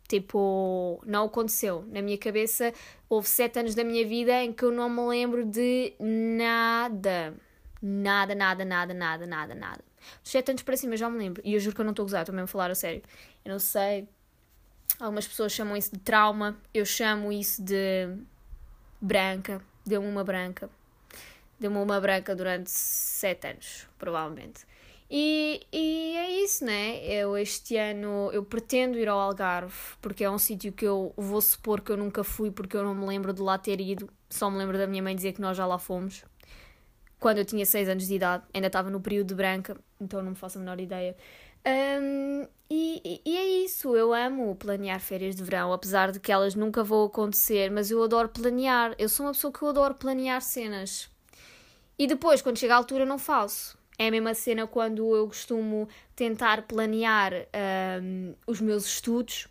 Tipo, 0.07 1.01
não 1.05 1.25
aconteceu. 1.25 1.85
Na 1.91 2.01
minha 2.01 2.17
cabeça, 2.17 2.73
houve 3.09 3.27
sete 3.27 3.59
anos 3.59 3.75
da 3.75 3.83
minha 3.83 4.07
vida 4.07 4.31
em 4.41 4.53
que 4.53 4.63
eu 4.63 4.71
não 4.71 4.89
me 4.89 5.01
lembro 5.01 5.45
de 5.45 5.93
nada. 5.99 7.33
Nada, 7.81 8.33
nada, 8.33 8.63
nada, 8.63 8.93
nada, 8.93 9.27
nada, 9.27 9.53
nada. 9.53 9.83
Dos 10.23 10.31
sete 10.31 10.51
anos 10.51 10.63
para 10.63 10.77
cima 10.77 10.95
já 10.95 11.09
me 11.09 11.17
lembro. 11.17 11.41
E 11.43 11.53
eu 11.53 11.59
juro 11.59 11.75
que 11.75 11.81
eu 11.81 11.85
não 11.85 11.91
estou 11.91 12.03
a 12.03 12.05
gozar, 12.05 12.21
estou 12.21 12.33
mesmo 12.33 12.45
a 12.45 12.47
falar 12.47 12.71
a 12.71 12.75
sério. 12.75 13.03
Eu 13.43 13.51
não 13.51 13.59
sei. 13.59 14.07
Algumas 14.99 15.27
pessoas 15.27 15.51
chamam 15.51 15.75
isso 15.75 15.91
de 15.91 15.99
trauma. 15.99 16.57
Eu 16.73 16.85
chamo 16.85 17.31
isso 17.31 17.61
de 17.61 18.07
branca. 19.01 19.61
Deu-me 19.85 20.07
uma 20.07 20.23
branca. 20.23 20.69
Deu-me 21.59 21.77
uma 21.77 21.99
branca 21.99 22.35
durante 22.35 22.69
sete 22.69 23.47
anos, 23.47 23.87
provavelmente. 23.97 24.66
E, 25.09 25.65
e 25.71 26.15
é 26.17 26.43
isso, 26.43 26.65
né? 26.65 27.03
Eu 27.05 27.37
este 27.37 27.77
ano 27.77 28.29
eu 28.33 28.43
pretendo 28.43 28.97
ir 28.97 29.07
ao 29.07 29.19
Algarve, 29.19 29.73
porque 30.01 30.23
é 30.23 30.29
um 30.29 30.37
sítio 30.37 30.73
que 30.73 30.85
eu 30.85 31.13
vou 31.15 31.41
supor 31.41 31.81
que 31.81 31.91
eu 31.91 31.97
nunca 31.97 32.23
fui, 32.23 32.51
porque 32.51 32.75
eu 32.75 32.83
não 32.83 32.93
me 32.93 33.05
lembro 33.05 33.33
de 33.33 33.41
lá 33.41 33.57
ter 33.57 33.79
ido. 33.79 34.09
Só 34.29 34.49
me 34.49 34.57
lembro 34.57 34.77
da 34.77 34.85
minha 34.85 35.01
mãe 35.01 35.15
dizer 35.15 35.33
que 35.33 35.41
nós 35.41 35.55
já 35.55 35.65
lá 35.65 35.79
fomos. 35.79 36.25
Quando 37.19 37.39
eu 37.39 37.45
tinha 37.45 37.65
6 37.65 37.89
anos 37.89 38.07
de 38.07 38.15
idade, 38.15 38.43
ainda 38.53 38.67
estava 38.67 38.89
no 38.89 38.99
período 39.01 39.29
de 39.29 39.35
branca, 39.35 39.77
então 39.99 40.21
não 40.21 40.31
me 40.31 40.35
faço 40.35 40.57
a 40.57 40.61
menor 40.61 40.79
ideia. 40.79 41.15
Um, 41.65 42.47
e, 42.69 43.21
e, 43.25 43.37
é 43.37 43.45
isso, 43.65 43.95
eu 43.95 44.13
amo 44.13 44.55
planear 44.55 44.99
férias 44.99 45.35
de 45.35 45.43
verão, 45.43 45.73
apesar 45.73 46.11
de 46.11 46.19
que 46.19 46.31
elas 46.31 46.55
nunca 46.55 46.83
vão 46.83 47.05
acontecer, 47.05 47.71
mas 47.71 47.89
eu 47.91 48.03
adoro 48.03 48.29
planear. 48.29 48.93
Eu 48.97 49.09
sou 49.09 49.25
uma 49.25 49.31
pessoa 49.33 49.51
que 49.51 49.61
eu 49.61 49.69
adoro 49.69 49.95
planear 49.95 50.41
cenas. 50.41 51.09
E 51.97 52.07
depois, 52.07 52.41
quando 52.41 52.57
chega 52.57 52.73
a 52.73 52.77
altura, 52.77 53.05
não 53.05 53.17
faço. 53.17 53.76
É 53.99 54.07
a 54.07 54.11
mesma 54.11 54.33
cena 54.35 54.67
quando 54.67 55.15
eu 55.15 55.27
costumo 55.27 55.89
tentar 56.15 56.63
planear 56.63 57.33
um, 58.01 58.35
os 58.45 58.61
meus 58.61 58.85
estudos. 58.85 59.47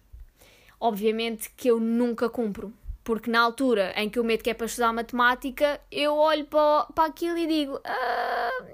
Obviamente 0.78 1.50
que 1.56 1.68
eu 1.68 1.80
nunca 1.80 2.28
cumpro, 2.28 2.72
porque 3.02 3.30
na 3.30 3.40
altura 3.40 3.92
em 3.96 4.08
que 4.08 4.18
eu 4.18 4.24
meto 4.24 4.44
que 4.44 4.50
é 4.50 4.54
para 4.54 4.66
estudar 4.66 4.92
matemática, 4.92 5.80
eu 5.90 6.14
olho 6.14 6.44
para, 6.44 6.84
para 6.94 7.08
aquilo 7.08 7.38
e 7.38 7.46
digo: 7.46 7.80
ah, 7.84 8.64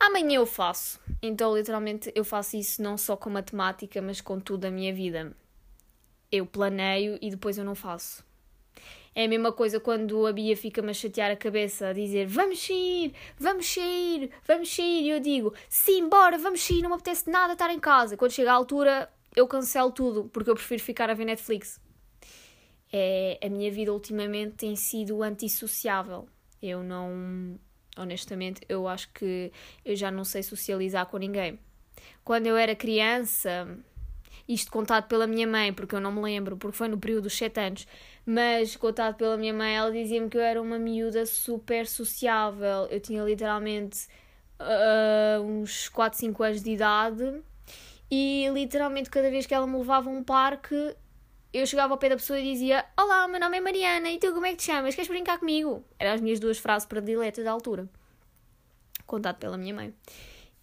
amanhã 0.00 0.36
eu 0.36 0.46
faço. 0.46 1.00
Então, 1.22 1.56
literalmente, 1.56 2.10
eu 2.14 2.24
faço 2.24 2.56
isso 2.56 2.82
não 2.82 2.96
só 2.98 3.16
com 3.16 3.30
matemática, 3.30 4.02
mas 4.02 4.20
com 4.20 4.40
tudo 4.40 4.64
a 4.64 4.70
minha 4.70 4.92
vida. 4.92 5.36
Eu 6.32 6.44
planeio 6.44 7.18
e 7.22 7.30
depois 7.30 7.56
eu 7.56 7.64
não 7.64 7.74
faço. 7.74 8.24
É 9.14 9.24
a 9.24 9.28
mesma 9.28 9.52
coisa 9.52 9.78
quando 9.78 10.26
a 10.26 10.32
Bia 10.32 10.56
fica-me 10.56 10.90
a 10.90 10.94
chatear 10.94 11.30
a 11.30 11.36
cabeça, 11.36 11.88
a 11.88 11.92
dizer 11.92 12.26
vamos 12.26 12.58
sair, 12.58 13.14
vamos 13.38 13.66
sair, 13.66 14.30
vamos 14.46 14.74
sair. 14.74 15.04
E 15.04 15.10
eu 15.10 15.20
digo 15.20 15.54
sim, 15.68 16.08
bora, 16.08 16.36
vamos 16.36 16.60
sair, 16.60 16.82
não 16.82 16.90
me 16.90 16.96
apetece 16.96 17.30
nada 17.30 17.52
estar 17.52 17.70
em 17.70 17.78
casa. 17.78 18.16
Quando 18.16 18.32
chega 18.32 18.50
a 18.50 18.54
altura, 18.54 19.08
eu 19.36 19.46
cancelo 19.46 19.92
tudo, 19.92 20.24
porque 20.32 20.50
eu 20.50 20.54
prefiro 20.54 20.82
ficar 20.82 21.10
a 21.10 21.14
ver 21.14 21.26
Netflix. 21.26 21.80
É, 22.92 23.38
a 23.42 23.48
minha 23.48 23.70
vida 23.70 23.92
ultimamente 23.92 24.54
tem 24.54 24.76
sido 24.76 25.22
antissociável. 25.22 26.28
Eu 26.62 26.82
não. 26.82 27.58
Honestamente, 27.96 28.62
eu 28.68 28.88
acho 28.88 29.12
que 29.12 29.52
eu 29.84 29.94
já 29.94 30.10
não 30.10 30.24
sei 30.24 30.42
socializar 30.42 31.06
com 31.06 31.16
ninguém. 31.16 31.58
Quando 32.24 32.46
eu 32.46 32.56
era 32.56 32.74
criança, 32.74 33.78
isto 34.48 34.70
contado 34.70 35.08
pela 35.08 35.26
minha 35.26 35.46
mãe, 35.46 35.72
porque 35.72 35.94
eu 35.94 36.00
não 36.00 36.12
me 36.12 36.20
lembro, 36.20 36.56
porque 36.56 36.76
foi 36.76 36.88
no 36.88 36.98
período 36.98 37.24
dos 37.24 37.36
7 37.36 37.60
anos, 37.60 37.86
mas 38.26 38.76
contado 38.76 39.16
pela 39.16 39.36
minha 39.36 39.54
mãe, 39.54 39.76
ela 39.76 39.90
dizia-me 39.90 40.28
que 40.28 40.36
eu 40.36 40.42
era 40.42 40.60
uma 40.60 40.78
miúda 40.78 41.24
super 41.26 41.86
sociável. 41.86 42.86
Eu 42.90 43.00
tinha 43.00 43.22
literalmente 43.22 44.06
uh, 44.60 45.42
uns 45.42 45.88
4, 45.88 46.18
5 46.18 46.42
anos 46.42 46.62
de 46.62 46.70
idade 46.70 47.42
e 48.10 48.48
literalmente 48.52 49.10
cada 49.10 49.30
vez 49.30 49.46
que 49.46 49.54
ela 49.54 49.66
me 49.66 49.76
levava 49.78 50.10
a 50.10 50.12
um 50.12 50.22
parque, 50.22 50.94
eu 51.52 51.66
chegava 51.66 51.94
ao 51.94 51.98
pé 51.98 52.10
da 52.10 52.16
pessoa 52.16 52.38
e 52.38 52.52
dizia: 52.52 52.84
Olá, 52.98 53.26
meu 53.28 53.40
nome 53.40 53.56
é 53.56 53.60
Mariana 53.60 54.10
e 54.10 54.18
tu 54.18 54.32
como 54.32 54.46
é 54.46 54.50
que 54.50 54.56
te 54.56 54.64
chamas? 54.64 54.94
Queres 54.94 55.08
brincar 55.08 55.38
comigo? 55.38 55.84
Eram 55.98 56.12
as 56.14 56.20
minhas 56.20 56.40
duas 56.40 56.58
frases 56.58 56.86
prediletas 56.86 57.44
da 57.44 57.50
altura. 57.50 57.88
Contado 59.06 59.36
pela 59.36 59.56
minha 59.56 59.74
mãe. 59.74 59.94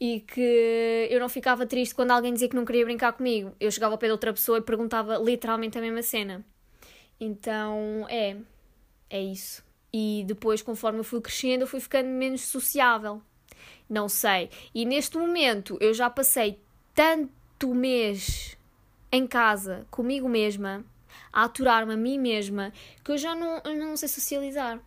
E 0.03 0.21
que 0.21 1.07
eu 1.11 1.19
não 1.19 1.29
ficava 1.29 1.63
triste 1.67 1.93
quando 1.93 2.09
alguém 2.09 2.33
dizia 2.33 2.49
que 2.49 2.55
não 2.55 2.65
queria 2.65 2.83
brincar 2.83 3.13
comigo. 3.13 3.55
Eu 3.59 3.69
chegava 3.69 3.93
ao 3.93 3.99
pé 3.99 4.07
de 4.07 4.13
outra 4.13 4.33
pessoa 4.33 4.57
e 4.57 4.61
perguntava 4.61 5.17
literalmente 5.17 5.77
a 5.77 5.81
mesma 5.81 6.01
cena. 6.01 6.43
Então, 7.19 8.07
é, 8.09 8.35
é 9.11 9.21
isso. 9.21 9.63
E 9.93 10.23
depois, 10.25 10.63
conforme 10.63 10.97
eu 10.99 11.03
fui 11.03 11.21
crescendo, 11.21 11.61
eu 11.61 11.67
fui 11.67 11.79
ficando 11.79 12.07
menos 12.09 12.41
sociável. 12.41 13.21
Não 13.87 14.09
sei. 14.09 14.49
E 14.73 14.85
neste 14.85 15.19
momento, 15.19 15.77
eu 15.79 15.93
já 15.93 16.09
passei 16.09 16.59
tanto 16.95 17.75
mês 17.75 18.57
em 19.11 19.27
casa, 19.27 19.85
comigo 19.91 20.27
mesma, 20.27 20.83
a 21.31 21.43
aturar-me 21.43 21.93
a 21.93 21.97
mim 21.97 22.17
mesma, 22.17 22.73
que 23.03 23.11
eu 23.11 23.17
já 23.19 23.35
não, 23.35 23.61
não 23.77 23.95
sei 23.95 24.07
socializar. 24.07 24.79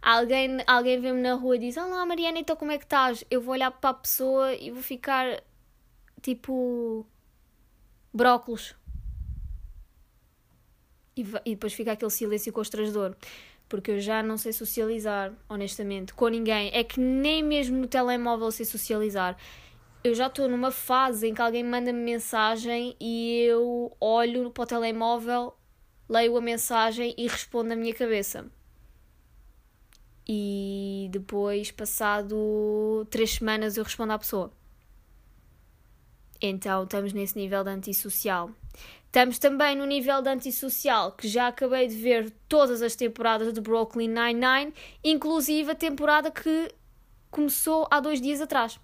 Alguém, 0.00 0.58
alguém 0.66 1.00
vê-me 1.00 1.20
na 1.20 1.34
rua 1.34 1.56
e 1.56 1.58
diz: 1.58 1.76
Olá, 1.76 2.04
Mariana, 2.06 2.38
então 2.38 2.56
como 2.56 2.72
é 2.72 2.78
que 2.78 2.84
estás? 2.84 3.24
Eu 3.30 3.40
vou 3.40 3.52
olhar 3.52 3.70
para 3.70 3.90
a 3.90 3.94
pessoa 3.94 4.54
e 4.54 4.70
vou 4.70 4.82
ficar 4.82 5.42
tipo. 6.22 7.06
brócolos 8.12 8.74
e, 11.18 11.26
e 11.44 11.50
depois 11.54 11.72
fica 11.72 11.92
aquele 11.92 12.10
silêncio 12.10 12.52
constrangedor. 12.52 13.16
Porque 13.68 13.90
eu 13.90 14.00
já 14.00 14.22
não 14.22 14.38
sei 14.38 14.52
socializar, 14.52 15.32
honestamente, 15.48 16.14
com 16.14 16.28
ninguém. 16.28 16.70
É 16.72 16.84
que 16.84 17.00
nem 17.00 17.42
mesmo 17.42 17.76
no 17.76 17.86
telemóvel 17.86 18.50
sei 18.50 18.64
socializar. 18.64 19.36
Eu 20.02 20.14
já 20.14 20.28
estou 20.28 20.48
numa 20.48 20.70
fase 20.70 21.28
em 21.28 21.34
que 21.34 21.42
alguém 21.42 21.64
manda-me 21.64 21.98
mensagem 21.98 22.96
e 23.00 23.42
eu 23.42 23.94
olho 24.00 24.50
para 24.50 24.62
o 24.62 24.66
telemóvel, 24.66 25.54
leio 26.08 26.36
a 26.36 26.40
mensagem 26.40 27.14
e 27.18 27.26
respondo 27.26 27.70
na 27.70 27.76
minha 27.76 27.92
cabeça. 27.92 28.46
E 30.28 31.08
depois, 31.10 31.70
passado 31.70 33.06
três 33.08 33.36
semanas, 33.36 33.76
eu 33.76 33.84
respondo 33.84 34.12
à 34.12 34.18
pessoa. 34.18 34.52
Então 36.40 36.84
estamos 36.84 37.12
nesse 37.12 37.36
nível 37.36 37.64
de 37.64 37.70
antissocial. 37.70 38.50
Estamos 39.06 39.38
também 39.38 39.74
no 39.74 39.86
nível 39.86 40.20
de 40.20 40.28
antissocial, 40.28 41.12
que 41.12 41.26
já 41.26 41.48
acabei 41.48 41.88
de 41.88 41.96
ver 41.96 42.30
todas 42.46 42.82
as 42.82 42.94
temporadas 42.94 43.52
de 43.54 43.60
Brooklyn 43.60 44.08
Nine-Nine, 44.08 44.74
inclusive 45.02 45.70
a 45.70 45.74
temporada 45.74 46.30
que 46.30 46.72
começou 47.30 47.88
há 47.90 47.98
dois 47.98 48.20
dias 48.20 48.40
atrás. 48.40 48.78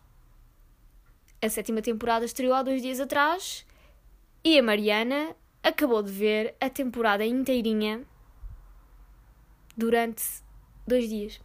A 1.43 1.49
sétima 1.51 1.83
temporada 1.83 2.25
estreou 2.25 2.55
há 2.55 2.63
dois 2.63 2.81
dias 2.81 2.99
atrás 2.99 3.67
e 4.43 4.59
a 4.59 4.63
Mariana 4.63 5.37
acabou 5.63 6.03
de 6.03 6.11
ver 6.11 6.55
a 6.59 6.71
temporada 6.71 7.25
inteirinha 7.25 8.03
durante 9.77 10.44
dois 10.87 11.09
dias. 11.09 11.41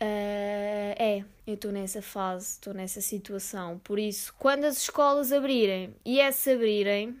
Uh, 0.00 0.94
é, 0.98 1.24
eu 1.46 1.54
estou 1.54 1.70
nessa 1.70 2.02
fase, 2.02 2.52
estou 2.52 2.74
nessa 2.74 3.00
situação. 3.00 3.78
Por 3.78 3.98
isso, 3.98 4.34
quando 4.38 4.64
as 4.64 4.78
escolas 4.78 5.32
abrirem 5.32 5.94
e 6.04 6.20
essa 6.20 6.52
abrirem, 6.52 7.16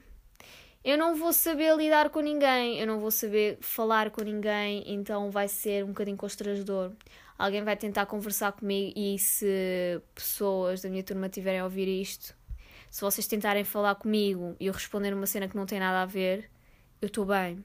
eu 0.84 0.98
não 0.98 1.14
vou 1.14 1.32
saber 1.32 1.74
lidar 1.76 2.10
com 2.10 2.20
ninguém, 2.20 2.78
eu 2.78 2.86
não 2.86 2.98
vou 3.00 3.10
saber 3.10 3.58
falar 3.60 4.10
com 4.10 4.22
ninguém, 4.22 4.84
então 4.86 5.30
vai 5.30 5.48
ser 5.48 5.84
um 5.84 5.88
bocadinho 5.88 6.16
constrangedor. 6.16 6.92
Alguém 7.38 7.64
vai 7.64 7.76
tentar 7.76 8.06
conversar 8.06 8.52
comigo 8.52 8.92
e 8.96 9.18
se 9.18 10.00
pessoas 10.14 10.82
da 10.82 10.88
minha 10.90 11.02
turma 11.02 11.28
tiverem 11.28 11.60
a 11.60 11.64
ouvir 11.64 11.88
isto, 11.88 12.36
se 12.90 13.00
vocês 13.00 13.26
tentarem 13.26 13.64
falar 13.64 13.94
comigo 13.96 14.54
e 14.60 14.66
eu 14.66 14.72
responder 14.72 15.14
uma 15.14 15.26
cena 15.26 15.48
que 15.48 15.56
não 15.56 15.66
tem 15.66 15.80
nada 15.80 16.02
a 16.02 16.06
ver, 16.06 16.50
eu 17.00 17.06
estou 17.06 17.24
bem. 17.24 17.64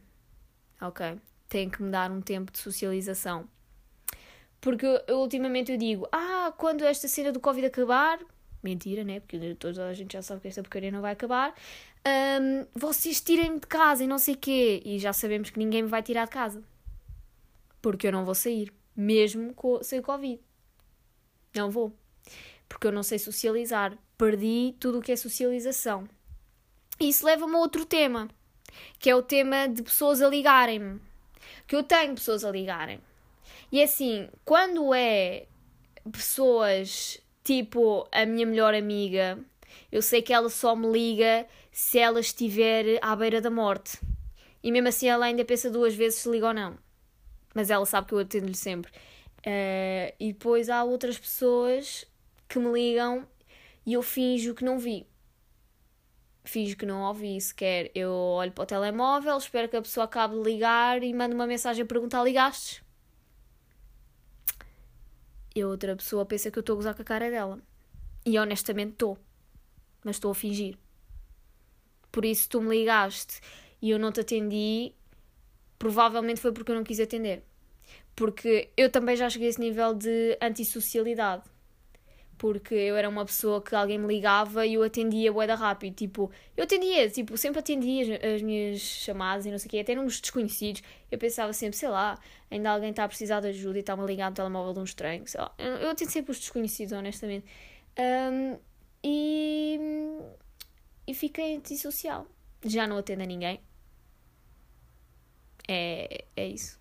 Ok? 0.82 1.20
Tenho 1.50 1.70
que 1.70 1.82
me 1.84 1.92
dar 1.92 2.12
um 2.12 2.22
tempo 2.22 2.52
de 2.52 2.60
socialização. 2.60 3.50
Porque 4.62 4.86
eu, 5.08 5.20
ultimamente 5.20 5.72
eu 5.72 5.78
digo, 5.78 6.08
ah, 6.12 6.54
quando 6.58 6.84
esta 6.84 7.08
cena 7.08 7.32
do 7.32 7.40
Covid 7.40 7.66
acabar, 7.66 8.20
mentira, 8.62 9.04
né? 9.04 9.20
Porque 9.20 9.56
toda 9.56 9.88
a 9.88 9.94
gente 9.94 10.14
já 10.14 10.22
sabe 10.22 10.42
que 10.42 10.48
esta 10.48 10.62
porcaria 10.62 10.92
não 10.92 11.02
vai 11.02 11.14
acabar, 11.14 11.54
um, 12.42 12.66
vocês 12.74 13.22
tirem-me 13.22 13.60
de 13.60 13.68
casa 13.68 14.04
e 14.04 14.08
não 14.08 14.18
sei 14.18 14.36
quê. 14.36 14.82
E 14.86 15.00
já 15.00 15.14
sabemos 15.14 15.50
que 15.50 15.60
ninguém 15.60 15.84
me 15.84 15.90
vai 15.90 16.04
tirar 16.04 16.26
de 16.26 16.32
casa. 16.32 16.64
Porque 17.82 18.08
eu 18.08 18.12
não 18.12 18.26
vou 18.26 18.36
sair, 18.36 18.72
mesmo 18.96 19.54
com, 19.54 19.82
sem 19.82 20.02
Covid. 20.02 20.40
Não 21.56 21.72
vou. 21.72 21.94
Porque 22.68 22.86
eu 22.86 22.92
não 22.92 23.04
sei 23.04 23.18
socializar. 23.18 23.98
Perdi 24.18 24.76
tudo 24.80 25.00
o 25.00 25.02
que 25.02 25.12
é 25.12 25.16
socialização. 25.16 26.08
Isso 27.00 27.26
leva-me 27.26 27.56
a 27.56 27.60
outro 27.60 27.86
tema, 27.86 28.28
que 29.00 29.10
é 29.10 29.16
o 29.16 29.24
tema 29.24 29.68
de 29.68 29.82
pessoas 29.82 30.22
a 30.22 30.28
ligarem-me. 30.28 31.00
Que 31.68 31.76
eu 31.76 31.84
tenho 31.84 32.16
pessoas 32.16 32.44
a 32.44 32.52
ligarem. 32.52 33.00
E 33.72 33.82
assim, 33.82 34.30
quando 34.46 34.94
é 34.94 35.46
pessoas 36.12 37.20
tipo 37.44 38.08
a 38.12 38.26
minha 38.26 38.46
melhor 38.46 38.74
amiga, 38.74 39.40
eu 39.92 40.02
sei 40.02 40.22
que 40.22 40.34
ela 40.34 40.50
só 40.50 40.76
me 40.76 40.88
liga 40.88 41.48
se 41.72 41.98
ela 42.00 42.20
estiver 42.20 43.00
à 43.02 43.16
beira 43.16 43.42
da 43.42 43.50
morte. 43.50 44.00
E 44.62 44.72
mesmo 44.72 44.88
assim 44.90 45.08
ela 45.08 45.26
ainda 45.26 45.46
pensa 45.46 45.70
duas 45.70 45.96
vezes 45.96 46.20
se 46.20 46.30
liga 46.30 46.48
ou 46.48 46.54
não. 46.54 46.78
Mas 47.54 47.70
ela 47.70 47.86
sabe 47.86 48.08
que 48.08 48.14
eu 48.14 48.20
atendo-lhe 48.20 48.56
sempre. 48.56 48.92
Uh, 49.40 50.14
e 50.20 50.34
depois 50.34 50.70
há 50.70 50.84
outras 50.84 51.18
pessoas 51.18 52.06
que 52.48 52.60
me 52.60 52.72
ligam 52.72 53.26
e 53.86 53.94
eu 53.94 54.02
finjo 54.02 54.54
que 54.54 54.66
não 54.66 54.78
vi. 54.78 55.08
Finjo 56.44 56.76
que 56.78 56.86
não 56.86 57.04
ouvi 57.04 57.40
sequer. 57.40 57.92
Eu 57.94 58.12
olho 58.12 58.52
para 58.52 58.64
o 58.64 58.66
telemóvel, 58.66 59.38
espero 59.38 59.70
que 59.70 59.78
a 59.78 59.82
pessoa 59.82 60.06
acabe 60.06 60.36
de 60.36 60.44
ligar 60.44 61.04
e 61.04 61.14
mando 61.14 61.36
uma 61.36 61.48
mensagem 61.48 61.84
a 61.84 61.86
perguntar: 61.86 62.24
ligastes? 62.24 62.82
e 65.56 65.62
a 65.62 65.68
outra 65.68 65.96
pessoa 65.96 66.26
pensa 66.26 66.50
que 66.50 66.58
eu 66.58 66.62
estou 66.62 66.74
a 66.74 66.78
gozar 66.78 66.96
com 66.96 67.02
a 67.02 67.06
cara 67.06 67.30
dela. 67.30 67.60
E 68.26 68.38
honestamente 68.38 68.94
estou. 68.94 69.18
Mas 70.04 70.16
estou 70.16 70.32
a 70.32 70.36
fingir. 70.36 70.78
Por 72.12 72.26
isso, 72.26 72.50
tu 72.50 72.62
me 72.62 72.78
ligaste 72.78 73.42
e 73.82 73.92
eu 73.92 74.00
não 74.00 74.12
te 74.12 74.22
atendi, 74.22 74.94
provavelmente 75.78 76.42
foi 76.42 76.52
porque 76.52 76.72
eu 76.72 76.76
não 76.76 76.84
quis 76.84 77.00
atender. 77.00 77.44
Porque 78.16 78.70
eu 78.76 78.90
também 78.90 79.16
já 79.16 79.30
cheguei 79.30 79.48
a 79.48 79.52
esse 79.52 79.60
nível 79.60 79.94
de 79.94 80.38
antissocialidade 80.42 81.44
porque 82.40 82.74
eu 82.74 82.96
era 82.96 83.08
uma 83.10 83.26
pessoa 83.26 83.62
que 83.62 83.76
alguém 83.76 84.00
me 84.00 84.08
ligava 84.08 84.66
e 84.66 84.76
eu 84.76 84.82
atendia 84.82 85.32
boeda 85.32 85.56
rápido, 85.56 85.94
tipo, 85.94 86.32
eu 86.56 86.64
atendia, 86.64 87.10
tipo, 87.10 87.38
sempre 87.38 87.60
atendia 87.60 88.16
as, 88.16 88.36
as, 88.36 88.42
minhas 88.42 88.80
chamadas 88.80 89.46
e 89.46 89.52
não 89.52 89.60
sei 89.60 89.68
o 89.68 89.70
quê, 89.72 89.80
até 89.80 89.94
números 89.94 90.22
desconhecidos, 90.22 90.82
eu 91.12 91.20
pensava 91.20 91.52
sempre, 91.52 91.78
sei 91.78 91.90
lá, 91.90 92.18
ainda 92.50 92.72
alguém 92.72 92.92
está 92.92 93.04
a 93.04 93.08
precisar 93.10 93.42
de 93.42 93.50
ajuda 93.50 93.78
e 93.78 93.82
está-me 93.82 94.04
a 94.04 94.06
ligar 94.06 94.30
no 94.30 94.36
telemóvel 94.38 94.74
de 94.74 94.80
um 94.80 94.84
estranho, 94.86 95.28
sei 95.28 95.42
lá, 95.42 95.54
eu, 95.58 95.74
eu 95.74 95.90
atendo 95.90 96.12
sempre 96.12 96.32
os 96.32 96.40
desconhecidos, 96.40 96.94
honestamente, 96.94 97.46
um, 98.00 98.58
e, 99.04 99.78
e 101.06 101.14
fiquei 101.14 101.58
antissocial, 101.58 102.26
já 102.64 102.88
não 102.88 102.98
atendo 102.98 103.22
a 103.22 103.26
ninguém, 103.26 103.60
é, 105.68 106.24
é 106.38 106.48
isso, 106.48 106.80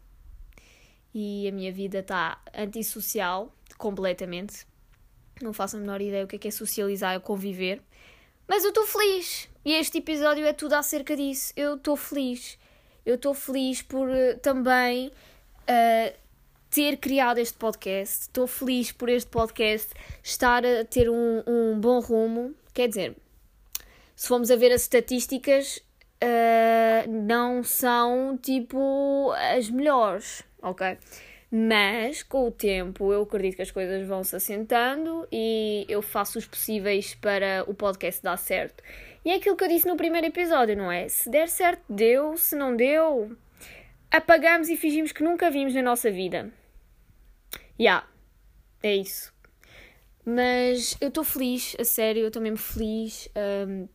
e 1.13 1.49
a 1.49 1.53
minha 1.53 1.73
vida 1.73 1.99
está 1.99 2.41
antissocial, 2.55 3.53
completamente, 3.77 4.69
não 5.43 5.53
faço 5.53 5.77
a 5.77 5.81
menor 5.81 6.01
ideia 6.01 6.25
o 6.25 6.29
que 6.29 6.37
é, 6.37 6.39
que 6.39 6.49
é 6.49 6.51
socializar 6.51 7.15
ou 7.15 7.21
conviver. 7.21 7.81
Mas 8.47 8.65
eu 8.65 8.71
estou 8.71 8.87
feliz. 8.87 9.49
E 9.65 9.75
este 9.75 9.99
episódio 9.99 10.47
é 10.47 10.53
tudo 10.53 10.75
acerca 10.75 11.17
disso. 11.17 11.53
Eu 11.57 11.77
estou 11.77 11.97
feliz. 11.97 12.59
Eu 13.05 13.17
estou 13.17 13.35
feliz 13.35 13.83
por 13.83 14.09
uh, 14.09 14.39
também 14.41 15.09
uh, 15.09 16.17
ter 16.71 16.97
criado 16.97 17.39
este 17.39 17.57
podcast. 17.57 18.23
Estou 18.23 18.47
feliz 18.47 18.93
por 18.93 19.09
este 19.09 19.31
podcast 19.31 19.91
estar 20.23 20.65
a 20.65 20.85
ter 20.85 21.11
um, 21.11 21.43
um 21.47 21.79
bom 21.79 22.01
rumo. 22.01 22.55
Quer 22.73 22.89
dizer, 22.89 23.17
se 24.17 24.29
formos 24.29 24.51
a 24.51 24.57
ver 24.57 24.73
as 24.73 24.83
estatísticas, 24.83 25.83
uh, 26.23 27.11
não 27.11 27.63
são 27.63 28.39
tipo 28.41 29.33
as 29.55 29.71
melhores, 29.71 30.43
ok? 30.63 30.99
Mas 31.51 32.23
com 32.23 32.47
o 32.47 32.51
tempo 32.51 33.13
eu 33.13 33.23
acredito 33.23 33.57
que 33.57 33.63
as 33.63 33.71
coisas 33.71 34.07
vão 34.07 34.23
se 34.23 34.37
assentando 34.37 35.27
e 35.33 35.87
eu 35.89 36.03
faço 36.03 36.39
os 36.39 36.47
possíveis 36.47 37.15
para 37.15 37.65
o 37.67 37.73
podcast 37.73 38.23
dar 38.23 38.37
certo. 38.37 38.83
E 39.25 39.31
é 39.31 39.37
aquilo 39.37 39.57
que 39.57 39.65
eu 39.65 39.69
disse 39.69 39.87
no 39.87 39.97
primeiro 39.97 40.27
episódio, 40.27 40.77
não 40.77 40.93
é? 40.93 41.09
Se 41.09 41.31
der 41.31 41.49
certo, 41.49 41.83
deu, 41.89 42.37
se 42.37 42.55
não 42.55 42.77
deu, 42.77 43.35
apagamos 44.11 44.69
e 44.69 44.77
fingimos 44.77 45.11
que 45.11 45.23
nunca 45.23 45.51
vimos 45.51 45.75
na 45.75 45.83
nossa 45.83 46.11
vida. 46.11 46.53
Já, 47.53 47.59
yeah, 47.81 48.09
é 48.83 48.97
isso. 48.97 49.33
Mas 50.25 50.97
eu 51.01 51.09
estou 51.09 51.25
feliz, 51.25 51.75
a 51.79 51.85
sério, 51.85 52.21
eu 52.23 52.29
estou 52.29 52.43
mesmo 52.43 52.59
feliz 52.59 53.31
um, 53.67 53.89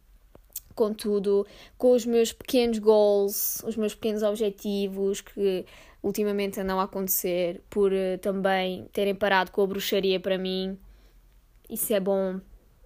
com 0.73 0.91
tudo, 0.91 1.45
com 1.77 1.91
os 1.91 2.05
meus 2.05 2.33
pequenos 2.33 2.79
goals, 2.79 3.61
os 3.63 3.75
meus 3.75 3.93
pequenos 3.93 4.23
objetivos 4.23 5.21
que 5.21 5.65
ultimamente 6.03 6.59
a 6.59 6.83
acontecer, 6.83 7.63
por 7.69 7.93
uh, 7.93 8.17
também 8.21 8.85
terem 8.91 9.15
parado 9.15 9.51
com 9.51 9.63
a 9.63 9.67
bruxaria 9.67 10.19
para 10.19 10.37
mim. 10.37 10.77
Isso 11.69 11.93
é 11.93 11.99
bom. 11.99 12.41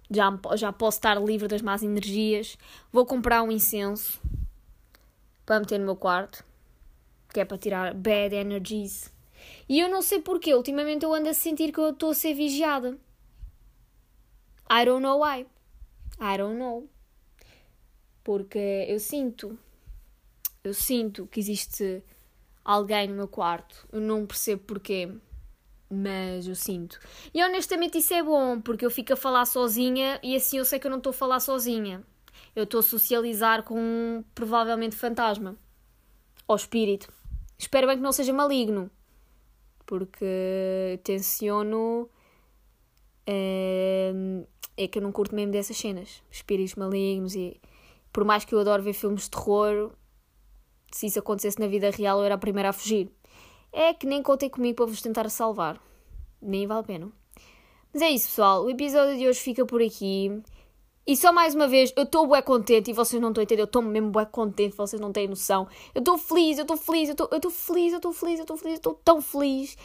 Já, 0.08 0.30
já 0.56 0.72
posso 0.72 0.98
estar 0.98 1.20
livre 1.20 1.48
das 1.48 1.60
más 1.60 1.82
energias. 1.82 2.56
Vou 2.92 3.04
comprar 3.04 3.42
um 3.42 3.50
incenso 3.50 4.18
para 5.44 5.58
meter 5.60 5.78
no 5.78 5.84
meu 5.84 5.96
quarto, 5.96 6.44
que 7.34 7.40
é 7.40 7.44
para 7.44 7.58
tirar 7.58 7.92
bad 7.92 8.34
energies. 8.34 9.12
E 9.68 9.80
eu 9.80 9.88
não 9.88 10.00
sei 10.00 10.20
porquê, 10.20 10.54
ultimamente 10.54 11.04
eu 11.04 11.12
ando 11.12 11.28
a 11.28 11.34
sentir 11.34 11.72
que 11.72 11.78
eu 11.78 11.90
estou 11.90 12.10
a 12.10 12.14
ser 12.14 12.34
vigiada. 12.34 12.96
I 14.70 14.84
don't 14.84 15.02
know 15.02 15.22
why. 15.22 15.46
I 16.20 16.38
don't 16.38 16.58
know. 16.58 16.88
Porque 18.22 18.86
eu 18.88 19.00
sinto, 19.00 19.58
eu 20.62 20.74
sinto 20.74 21.26
que 21.26 21.40
existe 21.40 22.02
alguém 22.68 23.08
no 23.08 23.14
meu 23.14 23.26
quarto. 23.26 23.88
Eu 23.90 23.98
não 23.98 24.26
percebo 24.26 24.62
porquê, 24.64 25.10
mas 25.90 26.46
eu 26.46 26.54
sinto. 26.54 27.00
E 27.32 27.42
honestamente 27.42 27.96
isso 27.96 28.12
é 28.12 28.22
bom, 28.22 28.60
porque 28.60 28.84
eu 28.84 28.90
fico 28.90 29.14
a 29.14 29.16
falar 29.16 29.46
sozinha 29.46 30.20
e 30.22 30.36
assim 30.36 30.58
eu 30.58 30.66
sei 30.66 30.78
que 30.78 30.86
eu 30.86 30.90
não 30.90 30.98
estou 30.98 31.10
a 31.10 31.14
falar 31.14 31.40
sozinha. 31.40 32.04
Eu 32.54 32.64
estou 32.64 32.80
a 32.80 32.82
socializar 32.82 33.62
com 33.62 33.78
um 33.78 34.22
provavelmente 34.34 34.94
fantasma 34.94 35.56
ou 36.46 36.54
espírito. 36.54 37.10
Espero 37.56 37.86
bem 37.86 37.96
que 37.96 38.02
não 38.02 38.12
seja 38.12 38.34
maligno, 38.34 38.90
porque 39.86 41.00
tenciono. 41.02 42.08
É, 43.26 44.12
é 44.76 44.88
que 44.88 44.98
eu 44.98 45.02
não 45.02 45.10
curto 45.10 45.34
mesmo 45.34 45.52
dessas 45.52 45.76
cenas. 45.76 46.22
Espíritos 46.30 46.74
malignos 46.74 47.34
e. 47.34 47.58
Por 48.12 48.24
mais 48.24 48.44
que 48.44 48.54
eu 48.54 48.60
adoro 48.60 48.82
ver 48.82 48.94
filmes 48.94 49.24
de 49.24 49.30
terror, 49.30 49.92
se 50.90 51.06
isso 51.06 51.18
acontecesse 51.18 51.58
na 51.58 51.66
vida 51.66 51.90
real, 51.90 52.18
eu 52.18 52.24
era 52.24 52.34
a 52.34 52.38
primeira 52.38 52.70
a 52.70 52.72
fugir. 52.72 53.10
É 53.72 53.92
que 53.92 54.06
nem 54.06 54.22
contei 54.22 54.48
comigo 54.48 54.76
para 54.76 54.86
vos 54.86 55.02
tentar 55.02 55.28
salvar. 55.28 55.80
Nem 56.40 56.66
vale 56.66 56.80
a 56.80 56.84
pena. 56.84 57.12
Mas 57.92 58.02
é 58.02 58.10
isso, 58.10 58.28
pessoal. 58.28 58.64
O 58.64 58.70
episódio 58.70 59.16
de 59.16 59.26
hoje 59.26 59.40
fica 59.40 59.64
por 59.64 59.82
aqui. 59.82 60.42
E 61.06 61.16
só 61.16 61.32
mais 61.32 61.54
uma 61.54 61.66
vez, 61.66 61.92
eu 61.96 62.02
estou 62.02 62.26
bué 62.26 62.42
contente 62.42 62.90
e 62.90 62.92
vocês 62.92 63.20
não 63.20 63.30
estão 63.30 63.40
a 63.40 63.44
entender, 63.44 63.62
eu 63.62 63.64
estou 63.64 63.80
mesmo 63.80 64.10
bué 64.10 64.26
contente, 64.26 64.76
vocês 64.76 65.00
não 65.00 65.10
têm 65.10 65.26
noção. 65.26 65.66
Eu 65.94 66.00
estou 66.00 66.18
feliz, 66.18 66.58
eu 66.58 66.62
estou 66.62 66.76
feliz, 66.76 67.08
eu 67.08 67.12
estou 67.14 67.50
feliz, 67.50 67.92
eu 67.92 67.96
estou 67.96 68.12
feliz, 68.12 68.38
eu 68.38 68.42
estou 68.42 68.56
feliz, 68.58 68.72
eu 68.74 68.76
estou 68.76 68.94
tão 69.02 69.22
feliz. 69.22 69.76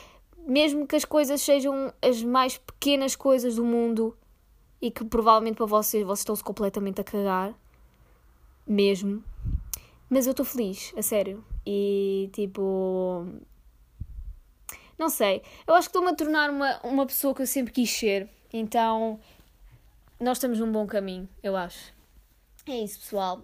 Mesmo 0.45 0.85
que 0.85 0.97
as 0.97 1.05
coisas 1.05 1.41
sejam 1.41 1.93
as 2.01 2.21
mais 2.21 2.57
pequenas 2.57 3.15
coisas 3.15 3.55
do 3.55 3.63
mundo 3.63 4.17
e 4.81 4.91
que 4.91 5.05
provavelmente 5.05 5.55
para 5.55 5.65
vocês, 5.65 6.03
vocês 6.03 6.19
estão-se 6.19 6.43
completamente 6.43 6.99
a 6.99 7.05
cagar. 7.05 7.57
Mesmo. 8.67 9.23
Mas 10.13 10.27
eu 10.27 10.31
estou 10.31 10.45
feliz, 10.45 10.93
a 10.95 11.01
sério. 11.01 11.43
E 11.65 12.29
tipo. 12.33 13.25
Não 14.95 15.09
sei. 15.09 15.41
Eu 15.65 15.73
acho 15.73 15.87
que 15.87 15.89
estou-me 15.89 16.09
a 16.09 16.15
tornar 16.15 16.51
uma, 16.51 16.79
uma 16.83 17.05
pessoa 17.07 17.33
que 17.33 17.41
eu 17.41 17.47
sempre 17.47 17.73
quis 17.73 17.89
ser. 17.89 18.29
Então 18.53 19.19
nós 20.19 20.37
estamos 20.37 20.59
num 20.59 20.71
bom 20.71 20.85
caminho, 20.85 21.27
eu 21.41 21.55
acho. 21.55 21.91
É 22.67 22.77
isso, 22.77 22.99
pessoal. 22.99 23.43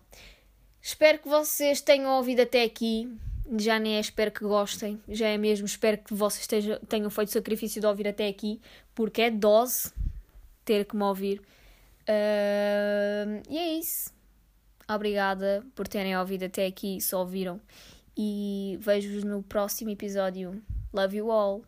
Espero 0.80 1.18
que 1.18 1.28
vocês 1.28 1.82
tenham 1.82 2.12
ouvido 2.18 2.42
até 2.42 2.64
aqui. 2.64 3.12
Já 3.58 3.80
nem 3.80 3.96
é 3.96 4.00
espero 4.00 4.32
que 4.32 4.42
gostem, 4.42 5.02
já 5.08 5.28
é 5.28 5.36
mesmo 5.36 5.66
espero 5.66 5.98
que 5.98 6.14
vocês 6.14 6.46
tenham 6.88 7.10
feito 7.10 7.30
o 7.30 7.32
sacrifício 7.32 7.82
de 7.82 7.88
ouvir 7.88 8.08
até 8.08 8.28
aqui, 8.28 8.62
porque 8.94 9.24
é 9.24 9.32
dose 9.32 9.92
ter 10.64 10.86
que 10.86 10.96
me 10.96 11.02
ouvir. 11.02 11.42
Uh, 12.02 13.42
e 13.50 13.58
é 13.58 13.74
isso. 13.74 14.19
Obrigada 14.90 15.64
por 15.76 15.88
terem 15.88 16.18
ouvido 16.18 16.46
até 16.46 16.66
aqui, 16.66 17.00
se 17.00 17.16
ouviram. 17.16 17.62
E 18.18 18.78
vejo-vos 18.82 19.24
no 19.24 19.44
próximo 19.44 19.92
episódio. 19.92 20.62
Love 20.92 21.18
you 21.18 21.32
all! 21.32 21.62